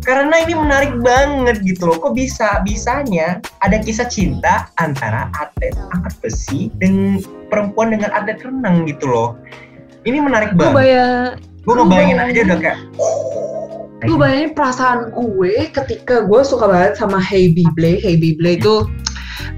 Karena 0.09 0.41
ini 0.41 0.57
menarik 0.57 0.97
banget 1.05 1.61
gitu 1.61 1.85
loh. 1.85 2.01
Kok 2.01 2.17
bisa 2.17 2.65
bisanya 2.65 3.37
ada 3.61 3.77
kisah 3.77 4.09
cinta 4.09 4.65
antara 4.81 5.29
atlet 5.37 5.77
angkat 5.93 6.17
besi 6.25 6.73
dan 6.81 7.21
perempuan 7.53 7.93
dengan 7.93 8.09
atlet 8.17 8.41
renang 8.41 8.89
gitu 8.89 9.05
loh. 9.05 9.37
Ini 10.09 10.17
menarik 10.17 10.57
gue 10.57 10.65
banget. 10.65 10.73
bayang 10.73 11.37
Gue 11.61 11.73
ngebayangin 11.77 12.17
bayangin. 12.17 12.33
aja 12.33 12.39
udah 12.41 12.57
kayak 12.57 12.79
Lu 14.09 14.15
bayangin 14.17 14.51
perasaan 14.57 15.13
gue 15.13 15.53
ketika 15.69 16.25
gue 16.25 16.41
suka 16.41 16.65
banget 16.65 16.97
sama 16.97 17.21
Hey 17.21 17.53
Bible. 17.53 18.01
Hey 18.01 18.17
Bible 18.17 18.49
itu 18.49 18.89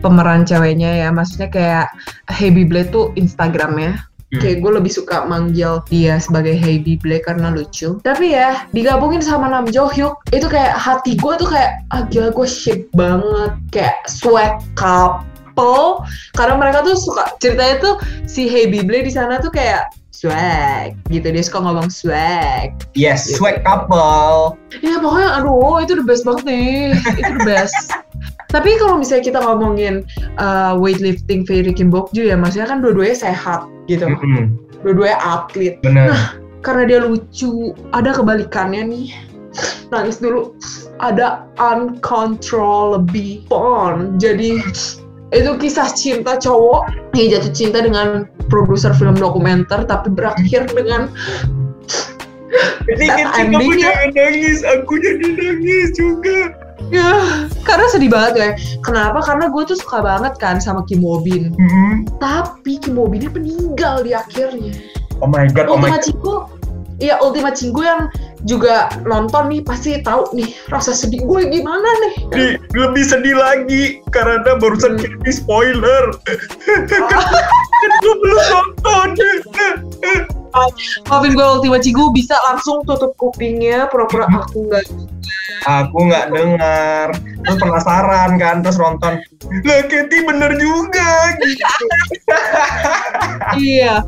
pemeran 0.04 0.44
ceweknya 0.44 1.08
ya. 1.08 1.16
Maksudnya 1.16 1.48
kayak 1.48 1.88
Hey 2.28 2.52
Bible 2.52 2.84
tuh 2.92 3.16
Instagramnya. 3.16 4.11
Hmm. 4.32 4.40
Kayak 4.40 4.58
gue 4.64 4.72
lebih 4.80 4.92
suka 4.96 5.28
manggil 5.28 5.84
dia 5.92 6.16
sebagai 6.18 6.56
Hey 6.56 6.80
Bible 6.80 7.20
karena 7.20 7.52
lucu. 7.52 8.00
Tapi 8.00 8.32
ya 8.32 8.64
digabungin 8.72 9.20
sama 9.20 9.52
Nam 9.52 9.68
Jo 9.68 9.92
Hyuk 9.92 10.24
itu 10.32 10.48
kayak 10.48 10.76
hati 10.80 11.20
gue 11.20 11.34
tuh 11.36 11.48
kayak 11.52 11.84
ah 11.92 12.08
gue 12.08 12.48
ship 12.48 12.88
banget 12.96 13.52
kayak 13.76 14.00
sweat 14.08 14.64
couple 15.52 16.08
karena 16.34 16.56
mereka 16.56 16.80
tuh 16.82 16.96
suka 16.96 17.36
ceritanya 17.38 17.76
tuh 17.84 17.96
si 18.24 18.48
Hey 18.48 18.72
Bible 18.72 19.04
di 19.04 19.12
sana 19.12 19.38
tuh 19.38 19.52
kayak 19.52 19.92
swag 20.12 20.96
gitu 21.10 21.28
dia 21.28 21.44
suka 21.44 21.60
ngomong 21.60 21.90
swag 21.90 22.72
Yes, 22.94 23.26
Gitu. 23.26 23.42
swag 23.42 23.64
couple. 23.64 24.56
Ya 24.80 25.02
pokoknya 25.02 25.30
aduh 25.42 25.82
itu 25.82 25.98
the 25.98 26.06
best 26.06 26.24
banget 26.24 26.44
nih. 26.46 26.94
Itu 27.18 27.32
the 27.42 27.44
best. 27.44 27.76
Tapi 28.54 28.76
kalau 28.78 29.00
misalnya 29.00 29.24
kita 29.26 29.40
ngomongin 29.40 30.04
uh, 30.38 30.76
weightlifting 30.76 31.48
Ferry 31.48 31.72
Kim 31.72 31.88
Bokju 31.88 32.28
ya 32.28 32.36
maksudnya 32.36 32.68
kan 32.68 32.84
dua-duanya 32.84 33.16
sehat 33.18 33.64
gitu. 33.88 34.06
Mm-mm, 34.12 34.56
Dua-duanya 34.84 35.18
atlet. 35.20 35.80
Bener. 35.80 36.12
Karena 36.62 36.84
dia 36.86 37.00
lucu, 37.02 37.72
ada 37.96 38.12
kebalikannya 38.14 38.84
nih. 38.86 39.08
Nangis 39.90 40.20
dulu. 40.20 40.54
Ada 41.00 41.48
uncontrollably 41.58 43.42
fun. 43.50 44.20
Jadi 44.20 44.60
itu 45.32 45.52
kisah 45.56 45.88
cinta 45.96 46.36
cowok 46.36 46.92
yang 47.16 47.40
jatuh 47.40 47.54
cinta 47.56 47.80
dengan 47.80 48.28
produser 48.52 48.92
film 48.92 49.16
dokumenter 49.16 49.88
tapi 49.88 50.12
berakhir 50.12 50.68
dengan 50.76 51.08
Ini 52.84 53.08
That 53.08 53.48
kamu 53.48 53.80
ya. 53.80 53.96
jangan 53.96 54.10
nangis, 54.12 54.60
aku 54.68 55.00
jadi 55.00 55.28
nangis 55.40 55.88
juga. 55.96 56.52
Ya, 56.92 57.48
karena 57.64 57.88
sedih 57.88 58.12
banget 58.12 58.34
ya. 58.36 58.50
Kenapa? 58.84 59.24
Karena 59.24 59.48
gue 59.48 59.64
tuh 59.64 59.80
suka 59.80 60.04
banget 60.04 60.36
kan 60.36 60.60
sama 60.60 60.84
Kim 60.84 61.00
Wobin. 61.00 61.56
Mm-mm. 61.56 62.04
Tapi 62.20 62.84
Kim 62.84 63.00
Wobinnya 63.00 63.32
meninggal 63.32 64.04
di 64.04 64.12
akhirnya. 64.12 64.76
Oh 65.24 65.32
my 65.32 65.48
god, 65.56 65.72
oh 65.72 65.80
my 65.80 65.96
god. 66.20 66.52
Iya 67.02 67.18
Ultima 67.20 67.50
Cinggu 67.50 67.82
yang 67.82 68.08
juga 68.46 68.90
nonton 69.06 69.50
nih 69.50 69.62
pasti 69.66 69.98
tahu 70.02 70.30
nih 70.38 70.54
rasa 70.70 70.94
sedih 70.94 71.26
gue 71.26 71.42
gimana 71.50 71.90
nih. 72.06 72.14
Di, 72.30 72.46
lebih 72.78 73.04
sedih 73.04 73.36
lagi 73.36 74.00
karena 74.14 74.58
barusan 74.62 74.96
Hmm. 74.96 75.02
Kirby 75.02 75.32
spoiler. 75.34 76.04
kan 77.82 77.92
gue 78.06 78.16
belum 78.22 78.46
nonton. 78.54 79.08
Maafin 81.08 81.32
gue 81.32 81.48
Ultima 81.48 81.80
Cinggu 81.80 82.12
bisa 82.12 82.36
langsung 82.52 82.84
tutup 82.84 83.16
kupingnya 83.16 83.88
pura-pura 83.88 84.28
aku 84.28 84.68
nggak. 84.68 84.86
Aku 85.64 85.98
nggak 86.10 86.34
dengar. 86.34 87.08
Terus 87.42 87.58
penasaran 87.58 88.32
kan, 88.36 88.66
terus 88.66 88.78
nonton. 88.82 89.22
Lah 89.64 89.82
Katy 89.88 90.18
bener 90.28 90.52
juga. 90.60 91.38
Gitu. 91.40 91.66
iya. 93.62 94.04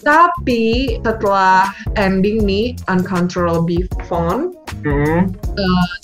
Tapi 0.00 0.96
setelah 1.04 1.70
ending 2.00 2.44
nih 2.44 2.76
Uncontrollably 2.88 3.84
Fun, 4.08 4.56
Hmm. 4.80 5.28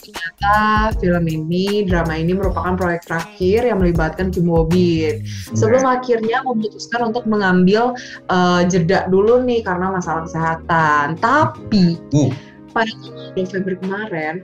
ternyata 0.05 0.57
film 1.01 1.25
ini, 1.25 1.89
drama 1.89 2.13
ini 2.13 2.37
merupakan 2.37 2.77
proyek 2.77 3.09
terakhir 3.09 3.73
yang 3.73 3.81
melibatkan 3.81 4.29
Kim 4.29 4.53
Woo-bin. 4.53 5.25
Sebelum 5.57 5.89
akhirnya 5.89 6.45
memutuskan 6.45 7.09
untuk 7.09 7.25
mengambil 7.25 7.97
eh, 8.29 8.63
jeda 8.69 9.09
dulu 9.09 9.41
nih 9.49 9.65
karena 9.65 9.89
masalah 9.97 10.29
kesehatan. 10.29 11.17
Tapi 11.17 11.97
Uh. 12.13 12.29
Pada 12.77 12.93
tanggal 12.93 13.33
November 13.33 13.75
kemarin, 13.81 14.35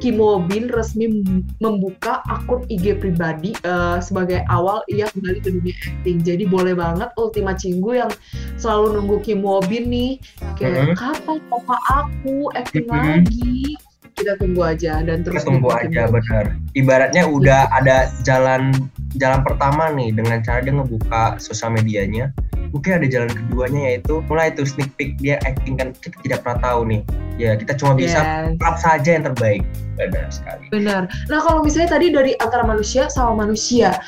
Kim 0.00 0.16
Woo-bin 0.16 0.72
resmi 0.72 1.12
mem- 1.12 1.44
membuka 1.60 2.24
akun 2.24 2.64
IG 2.66 2.96
pribadi 2.96 3.52
eh, 3.62 3.98
sebagai 4.00 4.40
awal 4.48 4.80
ia 4.88 5.12
kembali 5.12 5.38
ke 5.38 5.50
dunia 5.52 5.76
acting. 5.84 6.24
Jadi 6.24 6.48
boleh 6.48 6.72
banget 6.72 7.12
Ultima 7.14 7.52
Cinggu 7.52 8.00
yang 8.00 8.12
selalu 8.56 8.96
nunggu 8.96 9.16
Kim 9.20 9.44
Woo-bin 9.44 9.92
nih 9.92 10.16
kayak 10.56 10.90
Mhm. 10.90 10.96
kapan 10.96 11.38
papa 11.52 11.76
aku 11.92 12.48
acting 12.56 12.88
Mhm. 12.88 12.96
lagi. 12.96 13.76
Kita 14.12 14.36
tunggu 14.38 14.60
aja 14.62 15.00
dan 15.02 15.24
terus 15.24 15.42
Kita 15.42 15.48
tunggu 15.48 15.68
aja 15.72 16.08
benar. 16.08 16.44
Ibaratnya 16.76 17.24
udah 17.26 17.68
ada 17.72 18.12
jalan 18.22 18.72
jalan 19.16 19.40
pertama 19.44 19.92
nih 19.92 20.12
dengan 20.12 20.40
cara 20.40 20.60
dia 20.64 20.72
ngebuka 20.72 21.36
sosial 21.40 21.72
medianya. 21.72 22.32
Mungkin 22.72 23.00
ada 23.00 23.06
jalan 23.08 23.28
keduanya 23.28 23.80
yaitu 23.92 24.24
mulai 24.32 24.48
itu 24.48 24.64
sneak 24.64 24.88
peek 24.96 25.20
dia 25.20 25.36
acting 25.44 25.76
kan 25.76 25.92
kita 26.00 26.16
tidak 26.24 26.38
pernah 26.44 26.58
tahu 26.60 26.80
nih. 26.88 27.00
Ya 27.36 27.56
kita 27.56 27.76
cuma 27.76 27.92
bisa 27.96 28.20
Yes. 28.56 28.80
saja 28.80 29.10
yang 29.20 29.24
terbaik. 29.28 29.64
Benar 30.00 30.28
sekali. 30.32 30.64
Benar. 30.72 31.08
Nah 31.28 31.40
kalau 31.44 31.60
misalnya 31.60 31.96
tadi 31.96 32.12
dari 32.12 32.32
antara 32.40 32.64
manusia 32.64 33.12
sama 33.12 33.44
manusia, 33.44 34.00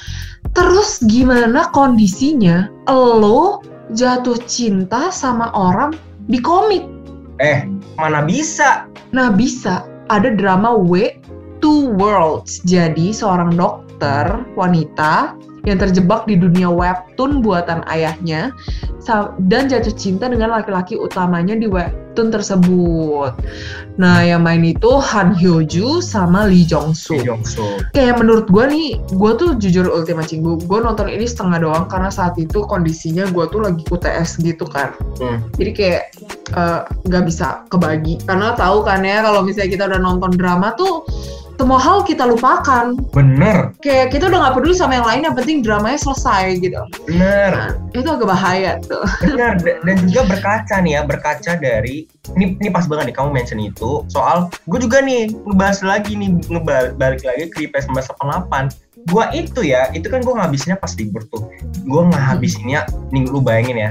terus 0.57 1.01
gimana 1.05 1.69
kondisinya 1.77 2.73
lo 2.89 3.61
jatuh 3.93 4.41
cinta 4.49 5.13
sama 5.13 5.53
orang 5.53 5.93
di 6.33 6.41
komik? 6.41 6.89
Eh, 7.43 7.69
mana 8.01 8.25
bisa? 8.25 8.89
Nah 9.13 9.29
bisa, 9.29 9.85
ada 10.13 10.33
drama 10.35 10.77
W 10.77 11.17
Two 11.65 11.95
Worlds. 11.97 12.61
Jadi 12.69 13.15
seorang 13.15 13.57
dokter 13.57 14.45
wanita 14.59 15.33
yang 15.65 15.81
terjebak 15.81 16.29
di 16.29 16.37
dunia 16.37 16.69
webtoon 16.69 17.41
buatan 17.41 17.85
ayahnya 17.89 18.53
dan 19.53 19.69
jatuh 19.69 19.93
cinta 19.93 20.33
dengan 20.33 20.49
laki-laki 20.57 20.97
utamanya 20.97 21.53
di 21.53 21.69
webtoon 21.69 22.33
tersebut. 22.33 23.37
Nah, 24.01 24.25
yang 24.25 24.41
main 24.41 24.65
itu 24.65 24.89
Han 24.89 25.37
Hyo 25.37 25.61
Joo 25.61 26.01
sama 26.01 26.49
Lee 26.49 26.65
Jong 26.65 26.97
Si 26.97 27.13
Suk. 27.13 27.21
Jongso. 27.21 27.85
Kayak 27.93 28.25
menurut 28.25 28.49
gue 28.49 28.65
nih, 28.65 28.89
gue 29.13 29.33
tuh 29.37 29.61
jujur 29.61 29.93
Ultima 29.93 30.25
Cinggu, 30.25 30.65
gue 30.65 30.79
nonton 30.81 31.13
ini 31.13 31.29
setengah 31.29 31.61
doang 31.61 31.85
karena 31.93 32.09
saat 32.09 32.33
itu 32.41 32.65
kondisinya 32.65 33.29
gue 33.29 33.45
tuh 33.53 33.61
lagi 33.61 33.85
UTS 33.93 34.41
gitu 34.41 34.65
kan. 34.65 34.97
Hmm. 35.21 35.45
Jadi 35.61 35.71
kayak 35.77 36.03
eh, 36.57 36.81
nggak 37.05 37.25
bisa 37.29 37.69
kebagi 37.69 38.25
karena 38.25 38.57
tahu 38.57 38.83
kan 38.89 39.05
ya 39.05 39.21
kalau 39.21 39.45
misalnya 39.45 39.71
kita 39.71 39.85
udah 39.91 40.01
nonton 40.01 40.33
drama 40.35 40.73
tuh 40.81 41.05
semua 41.55 41.79
hal 41.79 42.03
kita 42.03 42.25
lupakan. 42.25 42.93
Bener, 43.15 43.73
Kayak 43.81 44.11
kita 44.11 44.27
udah 44.27 44.39
nggak 44.43 44.55
peduli 44.59 44.75
sama 44.75 44.99
yang 44.99 45.07
lain, 45.07 45.23
yang 45.25 45.37
penting 45.37 45.63
dramanya 45.63 45.97
selesai 45.97 46.59
gitu. 46.59 46.81
bener. 47.07 47.51
Nah, 47.55 47.71
itu 47.95 48.05
agak 48.05 48.29
bahaya 48.29 48.73
tuh. 48.83 49.05
Benar 49.23 49.63
da- 49.63 49.81
dan 49.81 49.97
juga 50.05 50.23
berkaca 50.29 50.77
nih 50.83 50.93
ya 50.93 51.01
berkaca 51.05 51.53
dari 51.57 52.05
ini 52.35 52.59
ini 52.59 52.69
pas 52.69 52.85
banget 52.85 53.13
nih 53.13 53.17
kamu 53.17 53.29
mention 53.31 53.61
itu 53.61 54.03
soal 54.09 54.49
gue 54.67 54.79
juga 54.81 54.99
nih 54.99 55.31
ngebahas 55.45 55.85
lagi 55.85 56.17
nih 56.17 56.33
ngebalik 56.49 57.23
lagi 57.23 57.45
ke 57.49 57.69
IPS 57.69 57.87
1988 57.93 58.73
gua 59.13 59.29
itu 59.31 59.61
ya 59.61 59.93
itu 59.93 60.09
kan 60.09 60.25
gue 60.25 60.33
ngabisinnya 60.33 60.81
pas 60.81 60.89
libur 60.97 61.21
tuh 61.29 61.45
gue 61.85 62.03
ngabisinnya 62.09 62.89
nih 63.13 63.29
lu 63.29 63.45
bayangin 63.45 63.77
ya 63.77 63.91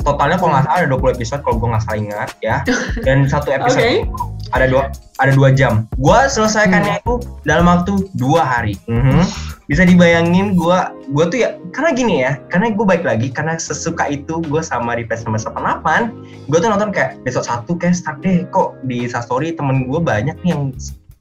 totalnya 0.00 0.40
kalau 0.40 0.56
nggak 0.56 0.64
salah 0.64 0.78
ada 0.80 0.88
20 0.88 1.16
episode 1.16 1.40
kalau 1.44 1.56
gue 1.60 1.68
nggak 1.68 1.84
salah 1.84 1.98
ingat 2.00 2.30
ya 2.40 2.56
dan 3.06 3.28
satu 3.28 3.52
episode 3.52 3.84
Oke. 3.84 4.08
Ada 4.52 4.66
dua 4.68 4.82
ada 5.22 5.32
dua 5.32 5.48
jam. 5.54 5.86
Gue 5.96 6.18
selesaikannya 6.28 7.00
itu 7.00 7.22
dalam 7.46 7.70
waktu 7.70 8.10
dua 8.18 8.42
hari. 8.44 8.76
Mhm. 8.90 9.24
bisa 9.64 9.80
dibayangin 9.80 10.60
gue 10.60 10.78
gue 11.08 11.24
tuh 11.32 11.38
ya 11.40 11.56
karena 11.72 11.90
gini 11.96 12.14
ya 12.20 12.36
karena 12.52 12.68
gue 12.76 12.84
baik 12.84 13.00
lagi 13.00 13.32
karena 13.32 13.56
sesuka 13.56 14.12
itu 14.12 14.44
gue 14.44 14.60
sama 14.60 14.92
Replace 14.92 15.24
1988 15.24 16.52
gue 16.52 16.58
tuh 16.60 16.68
nonton 16.68 16.92
kayak 16.92 17.16
besok 17.24 17.48
satu 17.48 17.72
kayak 17.72 17.96
start 17.96 18.20
deh 18.20 18.44
kok 18.52 18.76
di 18.84 19.08
Instastory 19.08 19.56
temen 19.56 19.88
gue 19.88 19.96
banyak 19.96 20.36
nih 20.44 20.52
yang 20.52 20.68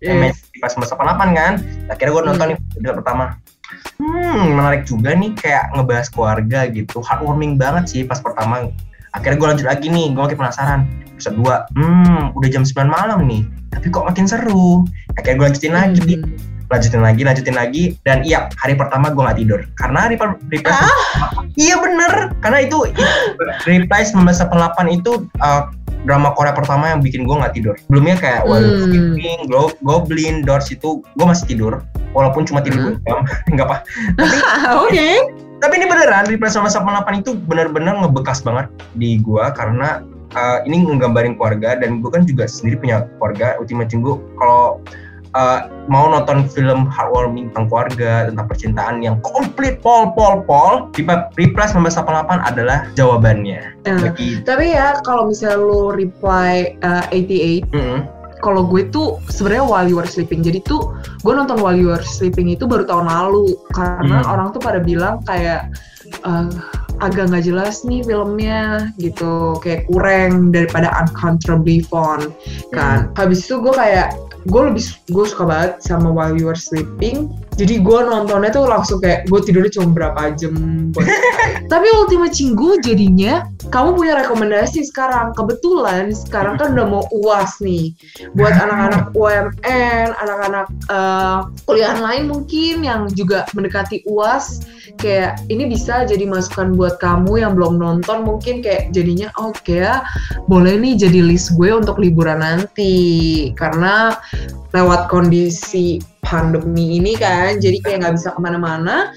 yang 0.04 0.20
main 0.20 0.36
Replace 0.36 0.76
1988 0.76 1.40
kan? 1.40 1.54
Akhirnya 1.88 2.12
gue 2.12 2.24
nonton 2.28 2.46
nih 2.52 2.58
episode 2.60 2.98
pertama. 3.00 3.26
Hmm 3.96 4.60
menarik 4.60 4.84
juga 4.84 5.16
nih 5.16 5.32
kayak 5.40 5.66
ngebahas 5.80 6.08
keluarga 6.12 6.60
gitu. 6.68 7.00
Heartwarming 7.00 7.56
banget 7.56 7.84
sih 7.88 8.02
pas 8.04 8.20
pertama 8.20 8.68
akhirnya 9.14 9.38
gue 9.38 9.48
lanjut 9.48 9.68
lagi 9.68 9.88
nih 9.88 10.08
gue 10.10 10.22
makin 10.22 10.38
penasaran 10.38 10.80
episode 11.08 11.38
2 11.38 11.78
hmm 11.78 12.24
udah 12.34 12.50
jam 12.50 12.62
9 12.62 12.74
malam 12.86 13.20
nih 13.24 13.42
tapi 13.70 13.88
kok 13.88 14.04
makin 14.04 14.26
seru 14.26 14.84
akhirnya 15.14 15.36
gue 15.36 15.48
lanjutin 15.48 15.74
lagi 15.74 16.14
Hmm. 16.16 16.72
lanjutin 16.72 17.02
lagi 17.02 17.22
lanjutin 17.22 17.54
lagi 17.54 17.84
dan 18.02 18.22
iya 18.22 18.50
hari 18.56 18.74
pertama 18.74 19.08
gue 19.08 19.22
nggak 19.22 19.38
tidur 19.38 19.60
karena 19.76 20.08
reply 20.08 20.26
reply 20.50 20.74
iya 21.56 21.78
bener 21.78 22.34
karena 22.40 22.60
itu 22.62 22.90
reply 23.64 24.02
1988 24.02 24.50
itu 24.92 25.12
uh, 25.38 25.70
drama 26.04 26.34
Korea 26.34 26.52
pertama 26.52 26.90
yang 26.90 27.00
bikin 27.00 27.24
gue 27.24 27.36
nggak 27.36 27.54
tidur 27.54 27.76
sebelumnya 27.80 28.18
kayak 28.18 28.42
Wild 28.44 28.66
Hmm. 28.66 28.82
Sleeping, 28.84 29.40
Glo- 29.46 29.78
Goblin, 29.80 30.42
Doors 30.42 30.68
itu 30.68 30.90
gue 31.06 31.26
masih 31.26 31.46
tidur 31.46 31.86
walaupun 32.12 32.42
cuma 32.42 32.60
tidur 32.60 32.90
Hmm. 32.92 32.98
jam 33.04 33.20
nggak 33.54 33.66
apa 33.66 33.78
Oke. 34.84 35.10
Tapi 35.64 35.80
ini 35.80 35.88
beneran 35.88 36.28
Reply 36.28 36.52
1988 36.52 37.24
itu 37.24 37.32
bener-bener 37.48 37.96
ngebekas 38.04 38.44
banget 38.44 38.68
di 39.00 39.16
gua 39.24 39.56
karena 39.56 40.04
uh, 40.36 40.60
ini 40.68 40.84
nggambarin 40.84 41.40
keluarga 41.40 41.80
dan 41.80 42.04
gue 42.04 42.12
kan 42.12 42.28
juga 42.28 42.50
sendiri 42.50 42.84
punya 42.84 43.08
keluarga 43.18 43.56
Ultima 43.62 43.88
Cinggu 43.88 44.20
kalau 44.36 44.84
uh, 45.38 45.70
mau 45.88 46.10
nonton 46.10 46.46
film 46.52 46.90
heartwarming 46.90 47.52
tentang 47.54 47.66
keluarga 47.70 48.28
tentang 48.30 48.46
percintaan 48.50 49.00
yang 49.00 49.16
komplit 49.24 49.80
pol 49.80 50.12
pol 50.14 50.42
pol 50.44 50.90
Reply 50.98 51.30
Reply 51.38 51.66
1988 51.72 52.50
adalah 52.54 52.80
jawabannya 52.98 53.62
bagi 53.86 54.42
tapi 54.44 54.74
ya 54.74 55.00
kalau 55.06 55.30
misalnya 55.30 55.64
lu 55.64 55.94
reply 55.94 56.76
uh, 56.84 57.06
88 57.12 57.72
Mm-mm. 57.74 58.00
Kalau 58.44 58.68
gue 58.68 58.92
tuh 58.92 59.24
sebenarnya 59.32 59.64
while 59.64 59.88
you 59.88 59.96
were 59.96 60.06
sleeping. 60.06 60.44
Jadi 60.44 60.60
tuh 60.68 60.92
gue 61.24 61.34
nonton 61.34 61.64
while 61.64 61.74
you 61.74 61.88
were 61.90 62.04
sleeping 62.04 62.52
itu 62.52 62.68
baru 62.68 62.84
tahun 62.84 63.08
lalu 63.08 63.56
karena 63.72 64.20
Hmm. 64.22 64.32
orang 64.36 64.48
tuh 64.52 64.60
pada 64.60 64.84
bilang 64.84 65.24
kayak 65.24 65.72
eh, 66.28 66.52
agak 67.02 67.32
nggak 67.32 67.48
jelas 67.48 67.82
nih 67.88 68.04
filmnya 68.06 68.92
gitu, 69.02 69.58
kayak 69.64 69.88
kurang 69.90 70.52
daripada 70.54 70.92
Uncomfortably 71.00 71.82
Fond 71.88 72.30
kan. 72.70 73.10
Habis 73.18 73.48
itu 73.48 73.64
gue 73.64 73.74
kayak 73.74 74.14
gue 74.44 74.62
lebih 74.68 74.84
gue 75.10 75.26
suka 75.26 75.48
banget 75.48 75.72
sama 75.80 76.12
while 76.12 76.36
you 76.36 76.46
were 76.52 76.60
sleeping. 76.60 77.32
Jadi 77.56 77.80
gue 77.80 78.00
nontonnya 78.04 78.52
tuh 78.52 78.68
langsung 78.68 79.00
kayak 79.00 79.26
gue 79.32 79.40
tidurnya 79.42 79.72
cuma 79.74 79.96
berapa 79.96 80.36
jam. 80.36 80.54
Tapi 81.72 81.88
Ultima 81.98 82.28
Cinggu 82.30 82.84
jadinya 82.84 83.48
kamu 83.74 83.98
punya 83.98 84.14
rekomendasi 84.22 84.86
sekarang. 84.86 85.34
Kebetulan 85.34 86.14
sekarang 86.14 86.62
kan 86.62 86.78
udah 86.78 86.86
mau 86.86 87.04
uas 87.10 87.58
nih 87.58 87.98
buat 88.38 88.54
anak-anak 88.54 89.10
UMN, 89.18 90.14
anak-anak 90.14 90.68
eh, 90.94 91.38
kuliah 91.66 91.98
lain 91.98 92.30
mungkin 92.30 92.86
yang 92.86 93.10
juga 93.18 93.50
mendekati 93.58 94.06
uas. 94.06 94.62
Kayak 95.02 95.42
ini 95.50 95.66
bisa 95.66 96.06
jadi 96.06 96.30
masukan 96.30 96.78
buat 96.78 97.02
kamu 97.02 97.42
yang 97.42 97.58
belum 97.58 97.82
nonton 97.82 98.22
mungkin 98.22 98.62
kayak 98.62 98.94
jadinya 98.94 99.34
oke 99.42 99.66
ya 99.66 100.06
boleh 100.46 100.78
nih 100.78 100.94
jadi 100.94 101.26
list 101.26 101.58
gue 101.58 101.74
untuk 101.74 101.98
liburan 101.98 102.46
nanti 102.46 103.50
karena 103.58 104.14
lewat 104.70 105.10
kondisi 105.10 105.98
pandemi 106.24 106.98
ini 106.98 107.14
kan 107.20 107.60
jadi 107.60 107.78
kayak 107.84 107.98
nggak 108.04 108.16
bisa 108.18 108.30
ke 108.34 108.40
mana-mana 108.40 109.12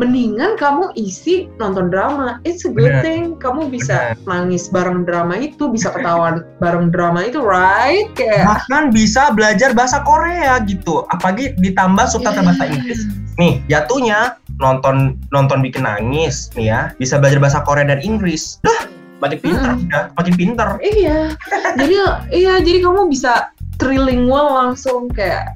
mendingan 0.00 0.56
kamu 0.56 0.92
isi 0.96 1.48
nonton 1.60 1.92
drama. 1.92 2.40
It's 2.48 2.64
a 2.64 2.72
good 2.72 2.88
Bener. 2.88 3.04
thing. 3.04 3.22
Kamu 3.36 3.68
bisa 3.68 4.16
nangis 4.24 4.72
bareng 4.72 5.04
drama 5.04 5.36
itu 5.36 5.68
bisa 5.68 5.92
ketawa 5.92 6.40
bareng 6.62 6.88
drama 6.88 7.28
itu 7.28 7.44
right? 7.44 8.08
Kayak 8.16 8.48
bahkan 8.48 8.88
bisa 8.88 9.32
belajar 9.36 9.76
bahasa 9.76 10.00
Korea 10.04 10.62
gitu. 10.64 11.04
Apalagi 11.12 11.52
ditambah 11.60 12.08
subtitle 12.08 12.44
bahasa 12.44 12.64
Inggris. 12.68 13.04
Nih 13.36 13.60
jatuhnya 13.68 14.40
nonton 14.60 15.20
nonton 15.32 15.64
bikin 15.64 15.84
nangis 15.84 16.52
nih 16.56 16.72
ya 16.72 16.80
bisa 16.96 17.18
belajar 17.20 17.40
bahasa 17.40 17.60
Korea 17.64 17.84
dan 17.84 18.00
Inggris. 18.00 18.60
Dah 18.64 18.88
makin 19.22 19.38
pinter 19.38 19.70
Mm-mm. 19.76 19.86
udah 19.86 20.04
makin 20.18 20.34
pinter. 20.34 20.68
Iya. 20.82 21.36
Jadi 21.78 21.94
iya 22.32 22.58
jadi 22.64 22.78
kamu 22.80 23.12
bisa 23.12 23.52
trilingual 23.76 24.50
langsung 24.50 25.12
kayak 25.12 25.52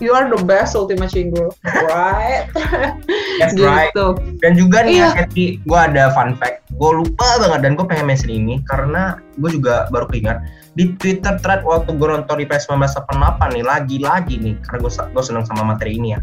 you 0.00 0.16
are 0.16 0.26
the 0.26 0.40
best 0.44 0.74
Ultima 0.74 1.06
Chingu 1.06 1.52
right. 1.86 2.48
That's 3.38 3.54
right. 3.60 3.92
Gitu 3.92 4.06
dan 4.40 4.52
juga 4.56 4.82
nih 4.84 5.04
ya 5.04 5.08
Kathy 5.14 5.60
gue 5.62 5.78
ada 5.78 6.10
fun 6.16 6.34
fact. 6.36 6.64
Gue 6.80 7.04
lupa 7.04 7.28
banget 7.38 7.60
dan 7.60 7.72
gue 7.76 7.84
pengen 7.84 8.08
mention 8.08 8.32
ini 8.32 8.64
karena 8.64 9.20
gue 9.36 9.50
juga 9.52 9.86
baru 9.92 10.08
keingat. 10.08 10.40
Di 10.74 10.96
Twitter 10.96 11.36
thread 11.44 11.60
waktu 11.62 11.92
gue 11.92 12.08
nonton 12.08 12.40
di 12.40 12.48
PS 12.48 12.72
1988 12.72 13.56
nih 13.56 13.64
lagi-lagi 13.64 14.34
nih 14.40 14.54
karena 14.64 14.78
gue 14.80 14.92
gue 14.92 15.24
seneng 15.24 15.44
sama 15.44 15.62
materi 15.76 16.00
ini 16.00 16.16
ya. 16.16 16.20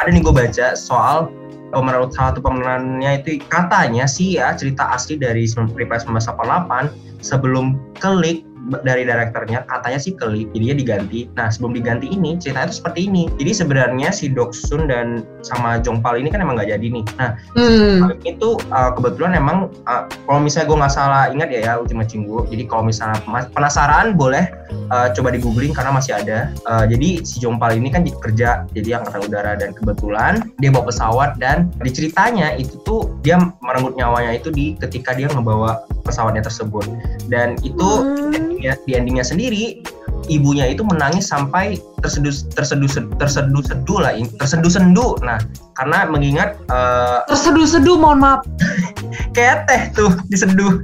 Ada 0.00 0.08
nih 0.08 0.22
gue 0.24 0.32
baca 0.32 0.66
soal 0.72 1.28
pemeran 1.68 2.08
salah 2.08 2.32
satu 2.32 2.40
pemerannya 2.40 3.20
itu 3.20 3.44
katanya 3.52 4.08
sih 4.08 4.40
ya 4.40 4.56
cerita 4.56 4.88
asli 4.88 5.20
dari 5.20 5.44
Replay 5.44 6.00
1988 6.00 7.20
sebelum 7.20 7.76
klik 8.00 8.47
dari 8.84 9.02
direkturnya 9.06 9.64
katanya 9.66 9.98
sih 9.98 10.12
klik 10.14 10.50
jadinya 10.52 10.76
diganti. 10.76 11.20
Nah 11.34 11.48
sebelum 11.48 11.72
diganti 11.76 12.12
ini 12.12 12.36
ceritanya 12.36 12.68
itu 12.70 12.76
seperti 12.84 13.00
ini. 13.08 13.30
Jadi 13.40 13.52
sebenarnya 13.54 14.08
si 14.12 14.28
Doksun 14.30 14.90
dan 14.90 15.24
sama 15.40 15.80
Jongpal 15.80 16.20
ini 16.20 16.28
kan 16.28 16.44
emang 16.44 16.60
nggak 16.60 16.70
jadi 16.74 16.86
nih. 17.00 17.04
Nah 17.16 17.30
hmm. 17.56 18.20
itu 18.26 18.58
uh, 18.70 18.90
kebetulan 18.94 19.38
emang 19.38 19.72
uh, 19.88 20.04
kalau 20.28 20.40
misalnya 20.42 20.66
gue 20.68 20.78
nggak 20.84 20.94
salah 20.94 21.24
ingat 21.32 21.48
ya 21.48 21.60
ya 21.64 21.72
Ultima 21.80 22.04
Cinggu 22.04 22.48
jadi 22.50 22.64
kalau 22.68 22.88
misalnya 22.88 23.18
penasaran 23.54 24.14
boleh 24.18 24.50
uh, 24.92 25.08
coba 25.14 25.28
di 25.32 25.38
googling 25.40 25.72
karena 25.72 25.94
masih 25.94 26.16
ada. 26.18 26.52
Uh, 26.68 26.84
jadi 26.84 27.24
si 27.24 27.40
Jompal 27.40 27.76
ini 27.76 27.88
kan 27.88 28.04
kerja 28.04 28.64
jadi 28.72 29.00
angkatan 29.00 29.28
udara 29.28 29.52
dan 29.56 29.72
kebetulan 29.72 30.44
dia 30.60 30.70
bawa 30.72 30.90
pesawat 30.90 31.36
dan 31.40 31.72
di 31.80 31.90
ceritanya 31.92 32.56
itu 32.56 32.76
tuh 32.84 33.16
dia 33.24 33.38
merenggut 33.60 33.94
nyawanya 33.96 34.36
itu 34.36 34.48
di 34.52 34.74
ketika 34.76 35.14
dia 35.14 35.28
ngebawa 35.30 35.84
pesawatnya 36.08 36.40
tersebut 36.40 36.88
dan 37.28 37.60
itu 37.60 37.76
Hmm. 38.00 38.56
di 38.88 38.92
endingnya 38.96 39.22
sendiri 39.22 39.84
ibunya 40.28 40.68
itu 40.70 40.84
menangis 40.84 41.28
sampai 41.28 41.80
terseduh 42.04 42.32
terseduh 42.54 42.88
terseduh 43.18 43.62
seduh 43.64 43.98
lah 43.98 44.12
terseduh 44.38 44.70
sendu 44.70 45.18
nah 45.24 45.40
karena 45.78 46.10
mengingat 46.10 46.58
uh, 46.74 47.22
terseduh-seduh 47.30 47.94
mohon 47.94 48.18
maaf. 48.18 48.42
Kayak 49.38 49.70
teh 49.70 49.82
tuh 49.94 50.10
diseduh. 50.26 50.82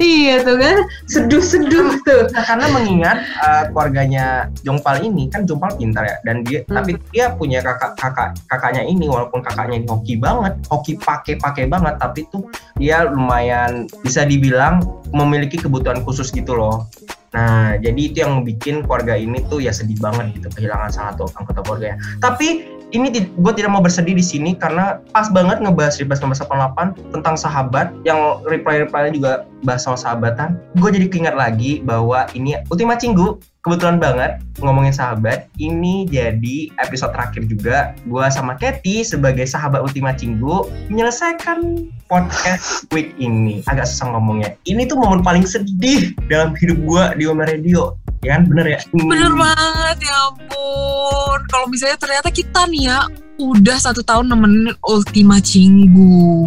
Iya 0.00 0.40
tuh 0.40 0.56
kan. 0.56 0.76
Seduh-seduh 1.04 2.00
tuh. 2.00 2.22
Nah, 2.32 2.44
karena 2.48 2.66
mengingat 2.72 3.20
uh, 3.44 3.68
keluarganya 3.68 4.48
Jongpal 4.64 5.04
ini 5.04 5.28
kan 5.28 5.44
Jongpal 5.44 5.76
pintar 5.76 6.08
ya 6.08 6.16
dan 6.24 6.40
dia 6.48 6.64
Hmm. 6.66 6.82
tapi 6.82 6.98
dia 7.12 7.30
punya 7.36 7.60
kakak 7.60 7.94
kakak 8.00 8.34
kakaknya 8.48 8.82
ini 8.82 9.06
walaupun 9.06 9.44
kakaknya 9.44 9.84
ini 9.84 9.86
hoki 9.86 10.14
banget 10.18 10.56
hoki 10.72 10.98
pakai 10.98 11.38
pakai 11.38 11.64
banget 11.70 11.94
tapi 12.00 12.24
tuh 12.32 12.48
dia 12.80 13.06
lumayan 13.06 13.86
bisa 14.02 14.26
dibilang 14.26 14.82
memiliki 15.12 15.60
kebutuhan 15.60 16.02
khusus 16.02 16.32
gitu 16.32 16.56
loh 16.56 16.88
nah 17.36 17.76
jadi 17.76 18.00
itu 18.00 18.16
yang 18.24 18.40
bikin 18.48 18.80
keluarga 18.88 19.12
ini 19.12 19.44
tuh 19.52 19.60
ya 19.60 19.76
sedih 19.76 20.00
banget 20.00 20.40
gitu 20.40 20.48
kehilangan 20.56 20.88
salah 20.88 21.12
satu 21.12 21.28
anggota 21.36 21.60
keluarganya 21.60 22.00
tapi 22.24 22.64
ini 22.94 23.10
gue 23.10 23.52
tidak 23.58 23.70
mau 23.74 23.82
bersedih 23.82 24.14
di 24.14 24.22
sini 24.22 24.54
karena 24.54 25.02
pas 25.10 25.26
banget 25.26 25.58
ngebahas 25.58 25.98
1988 25.98 27.10
tentang 27.10 27.34
sahabat 27.34 27.90
yang 28.06 28.38
reply-reply 28.46 29.10
juga 29.10 29.42
bahas 29.66 29.82
soal 29.82 29.98
sahabatan. 29.98 30.54
Gue 30.78 30.94
jadi 30.94 31.10
keinget 31.10 31.34
lagi 31.34 31.82
bahwa 31.82 32.30
ini 32.38 32.54
Ultima 32.70 32.94
Cinggu 32.94 33.42
kebetulan 33.66 33.98
banget 33.98 34.38
ngomongin 34.62 34.94
sahabat. 34.94 35.50
Ini 35.58 36.06
jadi 36.06 36.70
episode 36.78 37.10
terakhir 37.10 37.42
juga 37.50 37.98
gue 38.06 38.24
sama 38.30 38.54
Kathy 38.54 39.02
sebagai 39.02 39.42
sahabat 39.42 39.82
Ultima 39.82 40.14
Cinggu 40.14 40.70
menyelesaikan 40.86 41.90
podcast 42.06 42.86
week 42.94 43.10
ini. 43.18 43.66
Agak 43.66 43.90
susah 43.90 44.14
ngomongnya. 44.14 44.54
Ini 44.70 44.86
tuh 44.86 45.02
momen 45.02 45.26
paling 45.26 45.42
sedih 45.42 46.14
dalam 46.30 46.54
hidup 46.54 46.78
gue 46.78 47.04
di 47.18 47.24
Oma 47.26 47.50
Radio. 47.50 47.98
Ya 48.22 48.38
kan 48.38 48.46
bener 48.46 48.78
ya? 48.78 48.80
Bener 48.94 49.34
banget 49.34 49.98
ya 50.06 50.14
ampun. 50.30 51.38
Kalau 51.50 51.66
misalnya 51.66 51.98
ternyata 51.98 52.30
kita 52.30 52.70
nih 52.70 52.86
ya 52.86 53.02
udah 53.42 53.76
satu 53.82 54.06
tahun 54.06 54.30
nemenin 54.30 54.78
Ultima 54.86 55.42
Cinggu. 55.42 56.46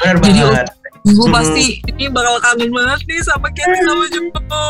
Bener 0.00 0.16
Jadi, 0.24 0.40
banget. 0.40 0.66
Gue 1.04 1.28
Hmm. 1.28 1.36
pasti 1.36 1.84
ini 1.84 2.08
bakal 2.08 2.40
kangen 2.40 2.72
banget 2.72 3.04
nih 3.04 3.20
sama 3.20 3.52
Kenny 3.52 3.76
sama 3.84 4.04
Jumbo. 4.08 4.64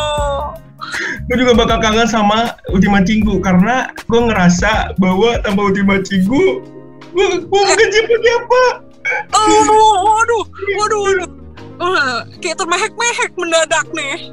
Gue 1.27 1.37
juga 1.37 1.53
bakal 1.55 1.79
kangen 1.81 2.07
sama 2.07 2.55
Ultima 2.69 3.01
Cinggu 3.01 3.41
karena 3.41 3.89
gue 4.05 4.21
ngerasa 4.21 4.95
bahwa 4.97 5.39
tanpa 5.41 5.63
Ultima 5.65 5.99
Cinggu 6.01 6.61
gue 7.15 7.27
gue 7.41 7.49
bukan 7.49 7.89
siapa-siapa 7.91 8.63
Oh, 9.37 9.61
waduh, 10.01 10.45
waduh, 10.81 11.01
waduh. 11.05 11.29
Oh, 11.77 12.17
kayak 12.41 12.57
termehek-mehek 12.57 13.37
mendadak 13.37 13.85
nih. 13.93 14.33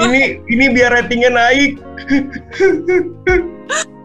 ini 0.00 0.40
ini 0.48 0.64
biar 0.72 0.96
ratingnya 0.96 1.28
naik 1.28 1.76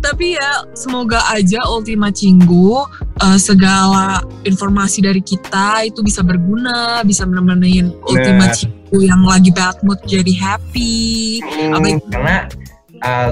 Tapi 0.00 0.36
ya 0.36 0.64
semoga 0.74 1.20
aja 1.30 1.62
Ultima 1.68 2.10
Cinggu 2.10 2.84
eh, 3.22 3.38
segala 3.38 4.24
informasi 4.44 5.04
dari 5.04 5.20
kita 5.20 5.84
itu 5.86 6.00
bisa 6.02 6.24
berguna, 6.24 7.04
bisa 7.06 7.24
menemenin 7.28 7.94
Ultima 8.08 8.48
Nah. 8.48 8.52
Cinggu 8.52 8.98
yang 9.00 9.22
lagi 9.24 9.50
bad 9.54 9.78
mood 9.82 9.98
jadi 10.04 10.34
happy. 10.36 11.40
Hmm, 11.42 11.76
Apa- 11.80 12.02
karena 12.12 12.36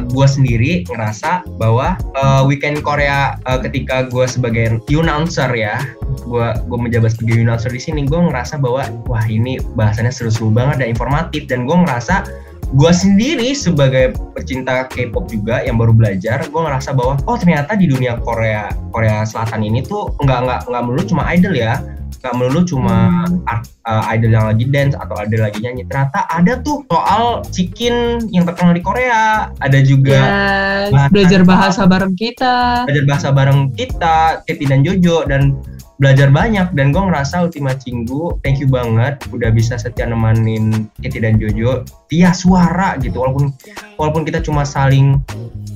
gue 0.05 0.27
sendiri 0.29 0.73
ngerasa 0.85 1.49
bahwa 1.57 1.97
uh, 2.13 2.45
weekend 2.45 2.85
Korea 2.85 3.41
uh, 3.49 3.57
ketika 3.63 4.05
gue 4.05 4.29
sebagai 4.29 4.83
announcer 4.93 5.49
ya 5.57 5.81
gue 6.29 6.47
gue 6.69 6.79
menjabat 6.79 7.17
sebagai 7.17 7.41
announcer 7.41 7.73
di 7.73 7.81
sini 7.81 8.05
gue 8.05 8.21
ngerasa 8.21 8.61
bahwa 8.61 8.85
wah 9.09 9.25
ini 9.25 9.57
bahasannya 9.75 10.13
seru-seru 10.13 10.53
banget 10.53 10.85
dan 10.85 10.89
informatif 10.93 11.49
dan 11.49 11.65
gue 11.65 11.77
ngerasa 11.77 12.29
gue 12.73 12.89
sendiri 12.91 13.53
sebagai 13.53 14.17
pecinta 14.33 14.89
K-pop 14.89 15.29
juga 15.29 15.61
yang 15.61 15.77
baru 15.77 15.93
belajar 15.93 16.41
gue 16.43 16.57
ngerasa 16.57 16.97
bahwa 16.97 17.21
oh 17.29 17.37
ternyata 17.37 17.77
di 17.77 17.85
dunia 17.85 18.17
Korea 18.19 18.73
Korea 18.89 19.23
Selatan 19.23 19.61
ini 19.61 19.85
tuh 19.85 20.09
nggak 20.19 20.39
nggak 20.41 20.61
nggak 20.69 20.83
melulu 20.83 21.03
cuma 21.05 21.29
idol 21.31 21.53
ya. 21.53 21.77
Nggak 22.23 22.35
melulu 22.39 22.61
cuma 22.63 23.27
art- 23.51 23.67
uh, 23.83 24.07
idol 24.15 24.31
yang 24.31 24.47
lagi 24.47 24.65
dance 24.71 24.95
atau 24.95 25.19
idol 25.19 25.43
lagi 25.43 25.59
nyanyi. 25.59 25.83
Ternyata 25.85 26.23
ada 26.31 26.55
tuh 26.63 26.87
soal 26.87 27.43
chicken 27.51 28.23
yang 28.31 28.47
terkenal 28.47 28.71
di 28.71 28.81
Korea. 28.81 29.51
Ada 29.59 29.79
juga 29.83 30.23
Yes, 30.23 30.95
bahasa- 30.95 31.11
belajar 31.11 31.41
bahasa 31.43 31.83
bareng 31.83 32.15
kita. 32.15 32.87
belajar 32.87 33.05
bahasa 33.05 33.29
bareng 33.35 33.61
kita 33.75 34.17
Keti 34.47 34.65
dan 34.65 34.81
Jojo. 34.81 35.27
Dan 35.27 35.59
belajar 36.03 36.35
banyak 36.35 36.75
dan 36.75 36.91
gue 36.91 36.99
ngerasa 36.99 37.47
Ultima 37.47 37.79
Cinggu 37.79 38.43
thank 38.43 38.59
you 38.59 38.67
banget 38.67 39.23
udah 39.31 39.55
bisa 39.55 39.79
setia 39.79 40.11
nemenin 40.11 40.91
Keti 40.99 41.23
dan 41.23 41.39
Jojo 41.39 41.87
via 42.11 42.35
suara 42.35 42.99
gitu 42.99 43.23
walaupun 43.23 43.55
walaupun 43.95 44.27
kita 44.27 44.43
cuma 44.43 44.67
saling 44.67 45.23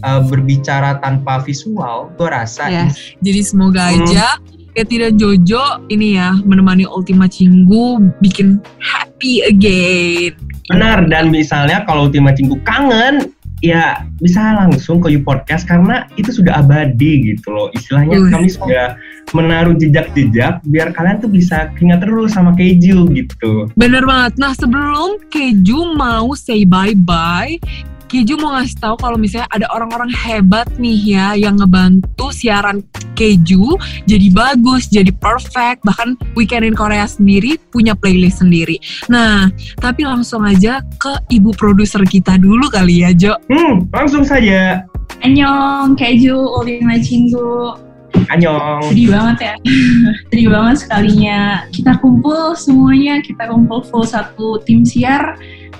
uh, 0.02 0.18
berbicara 0.26 0.98
tanpa 0.98 1.38
visual 1.40 2.10
gue 2.18 2.26
rasa 2.26 2.66
Yes. 2.66 3.14
Jadi 3.22 3.40
semoga 3.46 3.86
Hmm. 3.86 4.02
aja 4.02 4.34
Katy 4.74 4.96
dan 4.98 5.14
Jojo 5.14 5.62
ini 5.88 6.18
ya 6.18 6.34
menemani 6.42 6.84
Ultima 6.84 7.30
Cinggu 7.30 8.12
bikin 8.20 8.58
happy 8.76 9.46
again. 9.46 10.34
Benar 10.66 11.06
dan 11.06 11.30
misalnya 11.30 11.86
kalau 11.86 12.10
Ultima 12.10 12.34
Cinggu 12.34 12.58
kangen 12.66 13.30
ya 13.64 14.04
bisa 14.20 14.52
langsung 14.52 15.00
ke 15.00 15.08
You 15.08 15.24
Podcast 15.24 15.64
karena 15.64 16.04
itu 16.20 16.28
sudah 16.28 16.60
abadi 16.60 17.24
gitu 17.24 17.54
loh. 17.54 17.72
Istilahnya 17.72 18.20
Uh. 18.20 18.28
kami 18.28 18.52
sudah 18.52 18.98
menaruh 19.34 19.74
jejak-jejak 19.74 20.62
biar 20.66 20.94
kalian 20.94 21.18
tuh 21.18 21.30
bisa 21.30 21.72
ingat 21.80 22.04
terus 22.04 22.36
sama 22.36 22.54
Keju 22.54 23.10
gitu. 23.10 23.66
Bener 23.74 24.06
banget. 24.06 24.38
Nah 24.38 24.52
sebelum 24.54 25.18
Keju 25.32 25.96
mau 25.98 26.30
say 26.38 26.62
bye-bye, 26.62 27.58
Keju 28.06 28.38
mau 28.38 28.54
ngasih 28.54 28.78
tahu 28.78 28.94
kalau 29.02 29.18
misalnya 29.18 29.50
ada 29.50 29.66
orang-orang 29.74 30.14
hebat 30.14 30.70
nih 30.78 31.18
ya 31.18 31.26
yang 31.34 31.58
ngebantu 31.58 32.30
siaran 32.30 32.86
Keju 33.18 33.74
jadi 34.06 34.28
bagus, 34.30 34.86
jadi 34.86 35.10
perfect. 35.10 35.82
Bahkan 35.82 36.36
Weekend 36.38 36.68
in 36.68 36.76
Korea 36.78 37.08
sendiri 37.10 37.58
punya 37.74 37.98
playlist 37.98 38.44
sendiri. 38.44 38.78
Nah, 39.10 39.50
tapi 39.82 40.06
langsung 40.06 40.46
aja 40.46 40.84
ke 41.02 41.18
ibu 41.34 41.50
produser 41.56 42.04
kita 42.06 42.38
dulu 42.38 42.70
kali 42.70 43.02
ya, 43.02 43.10
Jo. 43.10 43.34
Hmm, 43.50 43.88
langsung 43.90 44.22
saja. 44.22 44.86
Annyeong, 45.24 45.96
Keju, 45.96 46.36
Ultima 46.36 47.00
Chingu. 47.00 47.86
Anyong. 48.32 48.92
Sedih 48.92 49.08
banget 49.12 49.36
ya. 49.38 49.54
Sedih 50.30 50.48
banget 50.52 50.76
sekalinya. 50.82 51.40
Kita 51.70 51.92
kumpul 52.00 52.56
semuanya, 52.56 53.20
kita 53.20 53.48
kumpul 53.48 53.84
full 53.86 54.06
satu 54.06 54.60
tim 54.64 54.82
siar. 54.84 55.36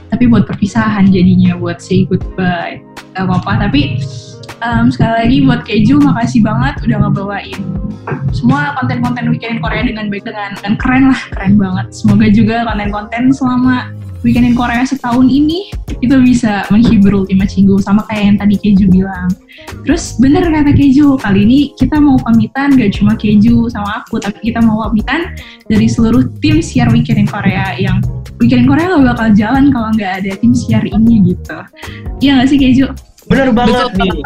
Tapi 0.07 0.31
buat 0.31 0.47
perpisahan 0.47 1.11
jadinya, 1.11 1.59
buat 1.59 1.83
say 1.83 2.07
goodbye. 2.07 2.79
Gak 3.17 3.25
apa-apa, 3.27 3.69
tapi 3.69 3.99
um, 4.63 4.89
sekali 4.89 5.13
lagi 5.13 5.37
buat 5.45 5.61
Keju, 5.65 5.97
makasih 6.01 6.41
banget 6.45 6.75
udah 6.85 6.99
ngebawain 7.09 7.61
semua 8.31 8.77
konten-konten 8.79 9.33
Weekend 9.33 9.59
in 9.59 9.61
Korea 9.63 9.83
dengan 9.83 10.07
baik 10.13 10.23
dengan, 10.27 10.55
dengan 10.61 10.75
keren 10.79 11.05
lah, 11.11 11.21
keren 11.35 11.55
banget. 11.59 11.87
Semoga 11.91 12.27
juga 12.31 12.57
konten-konten 12.69 13.33
selama 13.35 13.91
Weekend 14.25 14.53
in 14.53 14.57
Korea 14.59 14.83
setahun 14.83 15.31
ini 15.31 15.71
itu 16.03 16.17
bisa 16.19 16.67
menghibur 16.69 17.25
Ultima 17.25 17.47
Chingu 17.47 17.79
sama 17.79 18.03
kayak 18.11 18.25
yang 18.35 18.37
tadi 18.43 18.55
Keju 18.59 18.87
bilang. 18.91 19.31
Terus 19.87 20.19
bener 20.19 20.43
kata 20.51 20.75
Keju, 20.75 21.15
kali 21.21 21.47
ini 21.47 21.59
kita 21.79 21.97
mau 22.03 22.19
pamitan 22.19 22.75
gak 22.75 22.99
cuma 22.99 23.15
Keju 23.15 23.71
sama 23.71 24.03
aku, 24.03 24.19
tapi 24.19 24.51
kita 24.51 24.59
mau 24.61 24.87
pamitan 24.91 25.33
dari 25.71 25.87
seluruh 25.87 26.27
tim 26.43 26.59
siar 26.59 26.91
Weekend 26.91 27.23
in 27.23 27.29
Korea 27.29 27.77
yang 27.79 28.03
Weekend 28.43 28.67
in 28.67 28.69
Korea 28.69 28.93
gak 28.93 29.17
bakal 29.17 29.29
jalan 29.33 29.71
kalau 29.71 29.89
nggak 29.95 30.13
ada 30.25 30.33
tim 30.37 30.53
siar 30.53 30.83
ini 30.85 31.33
gitu. 31.33 31.59
Iya 32.19 32.43
gak 32.43 32.49
sih 32.51 32.59
Keju? 32.59 33.16
Bener 33.27 33.51
banget 33.51 33.91
Betul 33.91 34.07
nih. 34.07 34.19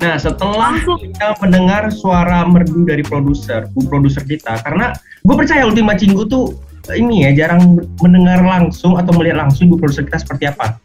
Nah, 0.00 0.16
setelah 0.16 0.72
kita 0.80 1.36
mendengar 1.44 1.92
suara 1.92 2.48
merdu 2.48 2.88
dari 2.88 3.04
produser, 3.04 3.68
bu 3.76 3.84
produser 3.84 4.24
kita, 4.24 4.64
karena 4.64 4.96
gue 5.24 5.34
percaya 5.36 5.68
Ultima 5.68 5.92
Cinggu 5.92 6.24
tuh 6.24 6.56
ini 6.96 7.28
ya 7.28 7.44
jarang 7.44 7.76
mendengar 8.00 8.40
langsung 8.40 8.96
atau 8.96 9.12
melihat 9.14 9.44
langsung 9.44 9.68
bu 9.68 9.76
produser 9.76 10.08
kita 10.08 10.24
seperti 10.24 10.48
apa. 10.48 10.80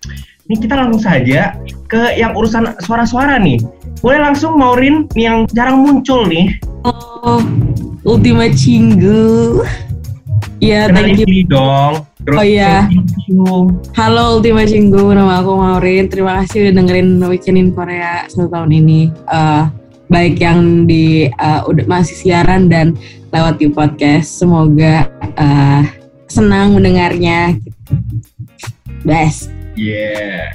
Ini 0.46 0.62
kita 0.62 0.78
langsung 0.78 1.02
saja 1.02 1.58
ke 1.90 2.14
yang 2.20 2.38
urusan 2.38 2.78
suara-suara 2.84 3.42
nih. 3.42 3.58
Boleh 4.04 4.20
langsung 4.22 4.60
Maureen 4.60 5.10
nih 5.18 5.26
yang 5.26 5.38
jarang 5.56 5.82
muncul 5.82 6.28
nih. 6.28 6.60
Oh, 6.86 7.42
Ultima 8.06 8.52
Cinggu. 8.54 9.64
Ya, 10.62 10.92
Kenalin 10.92 11.18
thank 11.18 11.26
you. 11.26 11.48
dong. 11.50 12.06
Terus 12.22 12.38
Oh, 12.38 12.46
iya. 12.46 12.86
Halo 13.26 14.38
Ultima 14.38 14.70
Cinggu, 14.70 15.10
nama 15.10 15.42
aku 15.42 15.58
Maureen. 15.58 16.06
Terima 16.06 16.46
kasih 16.46 16.70
udah 16.70 16.74
dengerin 16.78 17.18
Weekend 17.26 17.58
in 17.58 17.70
Korea 17.74 18.30
satu 18.30 18.46
tahun 18.54 18.70
ini. 18.70 19.10
Eh, 19.10 19.64
baik 20.14 20.38
yang 20.38 20.86
di 20.86 21.26
eh, 21.26 21.62
udah 21.66 21.90
masih 21.90 22.14
siaran 22.14 22.70
dan 22.70 22.94
lewat 23.34 23.58
di 23.58 23.74
podcast. 23.74 24.30
Semoga 24.30 25.10
eh, 25.42 25.82
senang 26.30 26.78
mendengarnya. 26.78 27.58
Best. 29.02 29.50
Yeah. 29.74 30.54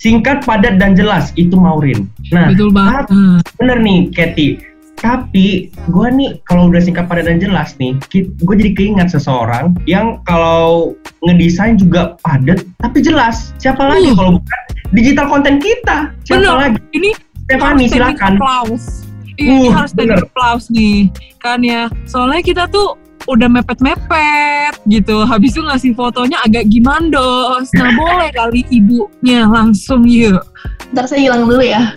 Singkat, 0.00 0.48
padat, 0.48 0.80
dan 0.80 0.96
jelas 0.96 1.36
itu 1.36 1.52
Maureen. 1.52 2.08
Nah, 2.32 2.48
Betul 2.48 2.72
banget. 2.72 3.12
bener 3.60 3.76
nih 3.84 4.08
Katy 4.08 4.69
tapi 5.00 5.72
gue 5.88 6.06
nih 6.12 6.36
kalau 6.44 6.68
udah 6.68 6.78
singkat 6.78 7.08
padat 7.08 7.24
dan 7.24 7.40
jelas 7.40 7.72
nih 7.80 7.96
gue 8.14 8.54
jadi 8.54 8.70
keingat 8.76 9.08
seseorang 9.08 9.72
yang 9.88 10.20
kalau 10.22 10.92
ngedesain 11.24 11.80
juga 11.80 12.20
padat 12.20 12.62
tapi 12.78 13.00
jelas 13.00 13.56
siapa 13.56 13.80
lagi 13.80 14.12
Uh. 14.12 14.16
kalau 14.16 14.32
bukan 14.36 14.60
digital 14.92 15.26
konten 15.26 15.56
kita 15.56 16.12
siapa 16.24 16.44
Bener. 16.44 16.56
lagi 16.56 16.80
Ini 16.92 17.10
Stefani 17.50 17.90
silakan 17.90 18.38
applause. 18.38 19.02
Iya, 19.34 19.50
ini 19.50 19.66
Uh, 19.66 19.74
harus 19.74 19.90
bener. 19.90 20.22
applause 20.22 20.70
nih. 20.70 21.10
Kan 21.42 21.66
ya, 21.66 21.90
soalnya 22.06 22.46
kita 22.46 22.70
tuh 22.70 22.94
udah 23.26 23.50
mepet-mepet 23.50 24.78
gitu. 24.86 25.26
Habis 25.26 25.58
itu 25.58 25.62
ngasih 25.66 25.90
fotonya 25.98 26.38
agak 26.46 26.70
gimandos. 26.70 27.66
Nah, 27.74 27.90
boleh 27.98 28.30
kali 28.30 28.62
ibunya 28.70 29.50
langsung 29.50 30.06
yuk. 30.06 30.46
Ntar 30.94 31.10
saya 31.10 31.26
hilang 31.26 31.50
dulu 31.50 31.58
ya. 31.58 31.90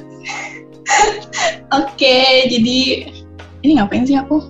Oke, 1.78 2.48
jadi 2.50 3.10
ini 3.66 3.72
ngapain 3.80 4.06
sih 4.06 4.18
aku? 4.20 4.44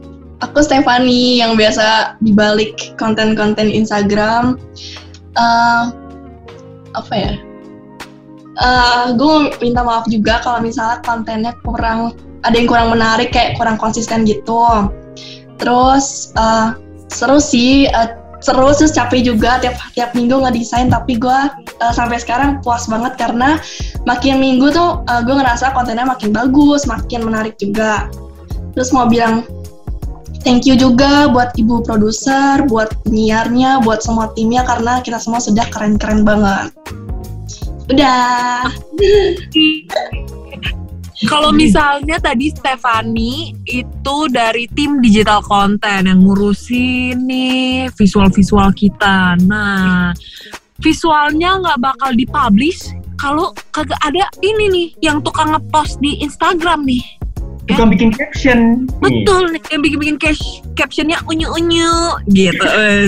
Aku 0.43 0.59
Stefani 0.59 1.39
yang 1.39 1.55
biasa 1.55 2.19
dibalik 2.19 2.95
konten-konten 2.99 3.71
Instagram. 3.71 4.59
Eh, 5.39 5.83
apa 6.93 7.13
ya? 7.13 7.33
Eh, 8.53 9.05
gue 9.17 9.35
minta 9.63 9.81
maaf 9.81 10.05
juga 10.11 10.43
kalau 10.43 10.59
misalnya 10.61 10.99
kontennya 11.01 11.53
kurang 11.65 12.13
ada 12.43 12.59
yang 12.59 12.67
kurang 12.67 12.91
menarik 12.91 13.31
kayak 13.31 13.55
kurang 13.55 13.79
konsisten 13.79 14.27
gitu. 14.27 14.91
Terus 15.57 16.35
eh, 16.35 16.75
seru 17.07 17.39
sih, 17.39 17.87
eh, 17.87 18.09
seru 18.43 18.67
terus 18.75 18.91
capek 18.91 19.23
juga 19.23 19.57
tiap 19.63 19.79
tiap 19.95 20.11
minggu 20.11 20.35
ngedesain 20.43 20.91
tapi 20.91 21.15
gue 21.15 21.39
eh, 21.63 21.93
sampai 21.95 22.19
sekarang 22.19 22.59
puas 22.59 22.85
banget 22.91 23.15
karena 23.15 23.55
makin 24.03 24.39
minggu 24.43 24.67
tuh 24.75 24.99
uh, 25.07 25.21
gue 25.23 25.35
ngerasa 25.35 25.71
kontennya 25.71 26.03
makin 26.03 26.35
bagus, 26.35 26.83
makin 26.83 27.23
menarik 27.23 27.55
juga. 27.55 28.11
Terus 28.75 28.91
mau 28.91 29.07
bilang 29.07 29.47
thank 30.43 30.67
you 30.67 30.75
juga 30.75 31.31
buat 31.31 31.55
ibu 31.55 31.79
produser, 31.81 32.67
buat 32.67 32.91
penyiarnya, 33.07 33.79
buat 33.87 34.03
semua 34.03 34.35
timnya 34.35 34.67
karena 34.67 34.99
kita 34.99 35.17
semua 35.23 35.39
sudah 35.39 35.63
keren-keren 35.71 36.27
banget. 36.27 36.75
Udah. 37.87 38.67
Kalau 41.23 41.55
misalnya 41.55 42.19
tadi 42.19 42.51
Stefani 42.51 43.55
itu 43.63 44.17
dari 44.27 44.67
tim 44.71 44.99
digital 44.99 45.39
content 45.39 46.07
yang 46.07 46.19
ngurusin 46.19 47.23
nih 47.23 47.87
visual-visual 47.95 48.75
kita. 48.75 49.39
Nah, 49.47 50.11
visualnya 50.83 51.63
nggak 51.63 51.79
bakal 51.79 52.11
dipublish 52.11 52.91
kalau 53.15 53.55
kagak 53.71 53.99
ada 54.03 54.27
ini 54.43 54.65
nih 54.67 54.87
yang 54.99 55.23
tukang 55.23 55.55
ngepost 55.55 56.03
di 56.03 56.19
Instagram 56.19 56.83
nih. 56.83 57.22
Bukan 57.63 57.87
bikin 57.95 58.11
caption. 58.11 58.83
Betul 58.99 59.55
nih, 59.55 59.63
yang 59.71 59.81
bikin-bikin 59.81 60.17
cash, 60.19 60.43
captionnya 60.75 61.15
unyu-unyu 61.23 62.19
gitu. 62.35 62.67
Eh, 62.67 63.07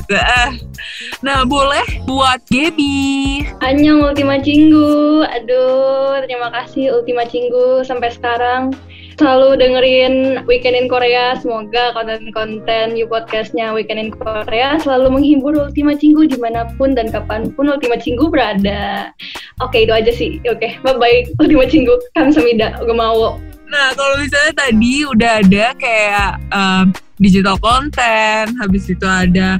nah, 1.20 1.44
boleh 1.44 1.84
buat 2.08 2.40
Gaby. 2.48 3.44
Annyeong 3.60 4.16
Ultima 4.16 4.40
Cinggu. 4.40 5.28
Aduh, 5.28 6.24
terima 6.24 6.48
kasih 6.56 6.96
Ultima 6.96 7.28
Cinggu 7.28 7.84
sampai 7.84 8.16
sekarang 8.16 8.72
selalu 9.20 9.60
dengerin 9.60 10.44
Weekend 10.48 10.80
in 10.80 10.88
Korea. 10.88 11.36
Semoga 11.40 11.92
konten-konten 11.92 12.96
You 12.96 13.12
Podcastnya 13.12 13.76
Weekend 13.76 14.00
in 14.00 14.10
Korea 14.16 14.80
selalu 14.80 15.20
menghibur 15.20 15.52
Ultima 15.52 16.00
Cinggu 16.00 16.32
di 16.32 16.40
mana 16.40 16.68
pun 16.80 16.96
dan 16.96 17.12
kapan 17.12 17.52
pun 17.60 17.68
Ultima 17.68 18.00
Cinggu 18.00 18.32
berada. 18.32 19.12
Oke, 19.60 19.84
itu 19.84 19.92
aja 19.92 20.12
sih. 20.16 20.40
Oke, 20.48 20.80
bye-bye 20.80 21.28
Ultima 21.44 21.68
Cinggu. 21.68 21.96
Kamsahamnida. 22.16 22.80
Gue 22.84 22.96
mau. 22.96 23.36
Nah, 23.76 23.92
kalau 23.92 24.16
misalnya 24.24 24.54
tadi 24.56 25.04
udah 25.04 25.32
ada 25.44 25.66
kayak 25.76 26.32
um, 26.56 26.96
digital 27.20 27.60
content, 27.60 28.56
habis 28.56 28.88
itu 28.88 29.04
ada 29.04 29.60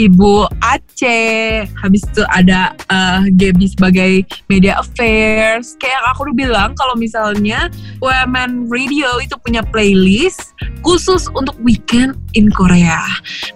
Ibu 0.00 0.48
Aceh, 0.64 1.68
habis 1.68 2.00
itu 2.08 2.24
ada 2.32 2.72
uh, 2.88 3.28
Gaby 3.28 3.68
sebagai 3.68 4.24
media 4.48 4.80
affairs. 4.80 5.76
Kayak 5.76 6.00
yang 6.00 6.06
aku 6.16 6.20
udah 6.24 6.36
bilang 6.48 6.70
kalau 6.80 6.96
misalnya 6.96 7.68
UMN 8.00 8.72
Radio 8.72 9.20
itu 9.20 9.36
punya 9.44 9.60
playlist 9.60 10.56
khusus 10.80 11.28
untuk 11.36 11.52
weekend 11.60 12.16
in 12.32 12.48
Korea. 12.48 13.04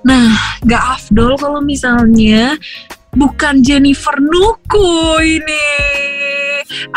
Nah, 0.05 0.37
gak 0.69 1.01
afdol 1.01 1.41
kalau 1.41 1.65
misalnya 1.65 2.61
bukan 3.17 3.65
Jennifer 3.65 4.21
Nuku 4.21 4.93
ini. 5.41 5.65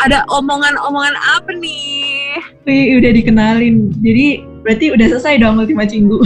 Ada 0.00 0.24
omongan-omongan 0.30 1.16
apa 1.16 1.50
nih? 1.56 2.38
Wih, 2.64 3.00
udah 3.00 3.10
dikenalin. 3.14 3.90
Jadi 4.00 4.44
berarti 4.62 4.92
udah 4.92 5.06
selesai 5.16 5.40
dong 5.40 5.60
Ultima 5.60 5.88
Cinggu. 5.88 6.20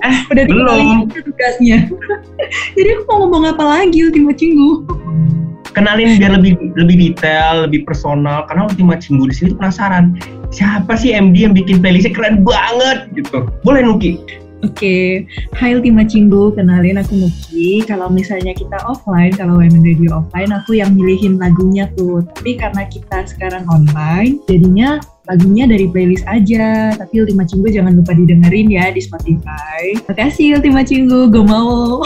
Eh, 0.00 0.16
udah 0.32 0.44
belum. 0.48 0.66
dikenalin 0.66 1.24
tugasnya. 1.28 1.78
Jadi 2.76 2.88
aku 2.96 3.02
mau 3.08 3.16
ngomong 3.26 3.44
apa 3.52 3.64
lagi 3.64 3.98
Ultima 4.06 4.32
Cinggu? 4.32 4.88
Kenalin 5.70 6.18
biar 6.18 6.34
lebih 6.34 6.58
lebih 6.74 6.96
detail, 6.98 7.68
lebih 7.68 7.86
personal. 7.86 8.42
Karena 8.50 8.66
Ultima 8.66 8.98
Cinggu 8.98 9.30
di 9.30 9.34
sini 9.36 9.50
penasaran 9.54 10.18
siapa 10.50 10.98
sih 10.98 11.14
MD 11.14 11.46
yang 11.46 11.54
bikin 11.54 11.78
playlistnya 11.78 12.12
keren 12.12 12.42
banget 12.42 13.06
gitu. 13.14 13.46
Boleh 13.62 13.86
Nuki? 13.86 14.18
Oke, 14.60 15.24
hai 15.56 15.72
Ultima 15.72 16.04
Cinggu, 16.04 16.52
kenalin 16.52 17.00
aku 17.00 17.16
Nuki. 17.16 17.80
Kalau 17.88 18.12
misalnya 18.12 18.52
kita 18.52 18.76
offline, 18.84 19.32
kalau 19.32 19.56
Women 19.56 19.80
Radio 19.80 20.20
offline, 20.20 20.52
aku 20.52 20.76
yang 20.76 20.92
milihin 20.92 21.40
lagunya 21.40 21.88
tuh. 21.96 22.20
Tapi 22.36 22.60
karena 22.60 22.84
kita 22.84 23.24
sekarang 23.24 23.64
online, 23.72 24.36
jadinya 24.44 25.00
lagunya 25.32 25.64
dari 25.64 25.88
playlist 25.88 26.28
aja. 26.28 26.92
Tapi 26.92 27.24
Ultima 27.24 27.48
Cinggu 27.48 27.72
jangan 27.72 27.96
lupa 27.96 28.12
didengerin 28.12 28.68
ya 28.68 28.92
di 28.92 29.00
Spotify. 29.00 29.96
Makasih 30.04 30.60
Ultima 30.60 30.84
Cinggu, 30.84 31.32
gue 31.32 31.44
mau. 31.44 32.04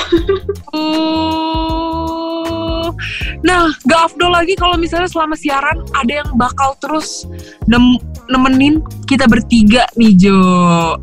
Nah, 3.45 3.69
gak 3.91 4.15
afdol 4.15 4.31
lagi 4.31 4.55
kalau 4.55 4.79
misalnya 4.79 5.11
selama 5.11 5.35
siaran 5.35 5.83
ada 5.93 6.23
yang 6.23 6.31
bakal 6.39 6.79
terus 6.79 7.27
nem 7.67 7.99
nemenin 8.29 8.81
kita 9.05 9.29
bertiga 9.29 9.85
nih 9.97 10.17
Jo. 10.17 10.39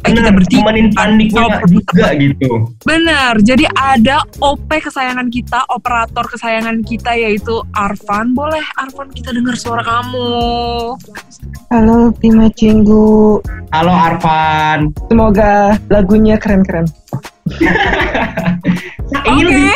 Eh 0.05 0.11
kita 0.13 0.31
bertiga. 0.33 0.61
temenin 0.65 0.89
paniknya 0.93 1.61
Kalau 1.61 1.69
juga 1.69 2.07
gitu. 2.17 2.49
Bener, 2.83 3.33
jadi 3.45 3.65
ada 3.77 4.25
OP 4.41 4.69
kesayangan 4.69 5.27
kita, 5.29 5.65
operator 5.69 6.25
kesayangan 6.25 6.81
kita 6.81 7.13
yaitu 7.13 7.61
Arvan. 7.77 8.33
Boleh 8.33 8.63
Arvan 8.77 9.13
kita 9.13 9.33
dengar 9.33 9.53
suara 9.57 9.85
kamu. 9.85 10.29
Halo 11.71 12.11
Ultima 12.11 12.51
Cinggu, 12.51 13.39
Halo 13.71 13.93
Arvan. 13.95 14.91
semoga 15.07 15.79
lagunya 15.87 16.35
keren-keren. 16.35 16.83
Ini 19.21 19.41
Oke. 19.43 19.43
lebih 19.43 19.71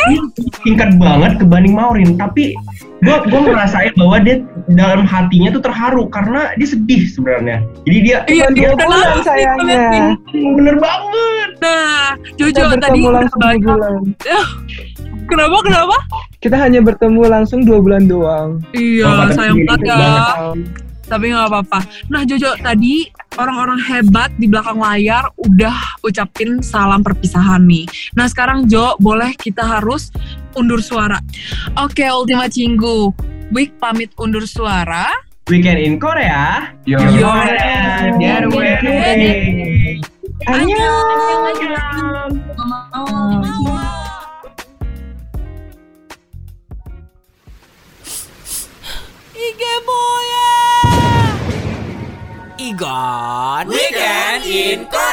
singkat 0.62 0.90
banget 0.96 1.38
kebanding 1.38 1.74
Maurin, 1.74 2.16
tapi 2.16 2.56
gue 2.98 3.16
gue 3.22 3.40
ngerasain 3.42 3.92
bahwa 3.94 4.16
dia 4.18 4.40
dalam 4.66 5.04
hatinya 5.04 5.50
tuh 5.50 5.60
terharu 5.60 6.08
karena 6.08 6.56
dia 6.56 6.68
sedih 6.68 7.02
sebenarnya. 7.06 7.60
Jadi 7.84 7.98
dia 8.00 8.16
Iya, 8.26 8.46
dia 8.50 8.68
nangis 8.72 9.22
sayangnya. 9.22 10.16
bener 10.32 10.76
banget. 10.76 11.50
Nah, 11.58 12.16
Kita 12.32 12.48
Jojo 12.56 12.76
tadi 12.76 13.00
banyak. 13.02 13.60
bulan. 13.62 13.94
Kenapa, 15.26 15.56
kenapa? 15.60 15.96
Kita 16.38 16.56
hanya 16.56 16.80
bertemu 16.80 17.20
langsung 17.26 17.60
dua 17.62 17.78
bulan 17.78 18.06
doang. 18.06 18.62
Iya, 18.72 19.04
Oh, 19.04 19.26
sayang 19.28 19.58
ini 19.58 19.66
banget 19.66 19.80
ya. 19.84 19.98
Tapi 21.06 21.24
nggak 21.28 21.46
apa-apa. 21.46 21.80
Nah, 22.08 22.22
Jojo 22.22 22.54
tadi 22.56 23.06
orang-orang 23.36 23.80
hebat 23.84 24.32
di 24.40 24.48
belakang 24.48 24.80
layar 24.80 25.28
udah 25.40 25.76
ucapin 26.04 26.60
salam 26.64 27.04
perpisahan 27.04 27.64
nih. 27.64 27.86
Nah, 28.16 28.26
sekarang 28.28 28.66
Jo, 28.68 28.96
boleh 29.00 29.36
kita 29.36 29.62
harus 29.62 30.10
undur 30.56 30.80
suara. 30.80 31.20
Oke, 31.80 32.04
Ultima 32.08 32.48
Cinggu. 32.48 33.12
Wik 33.54 33.78
pamit 33.78 34.10
undur 34.18 34.42
suara. 34.48 35.12
Weekend 35.46 35.78
in 35.78 36.02
Korea. 36.02 36.74
Yo. 36.82 36.98
Your 36.98 38.50
way. 38.50 40.02
Annyeong. 40.50 41.06
Igon 52.66 53.68
Weekend 53.68 54.44
in 54.44 54.86
Korea 54.90 55.05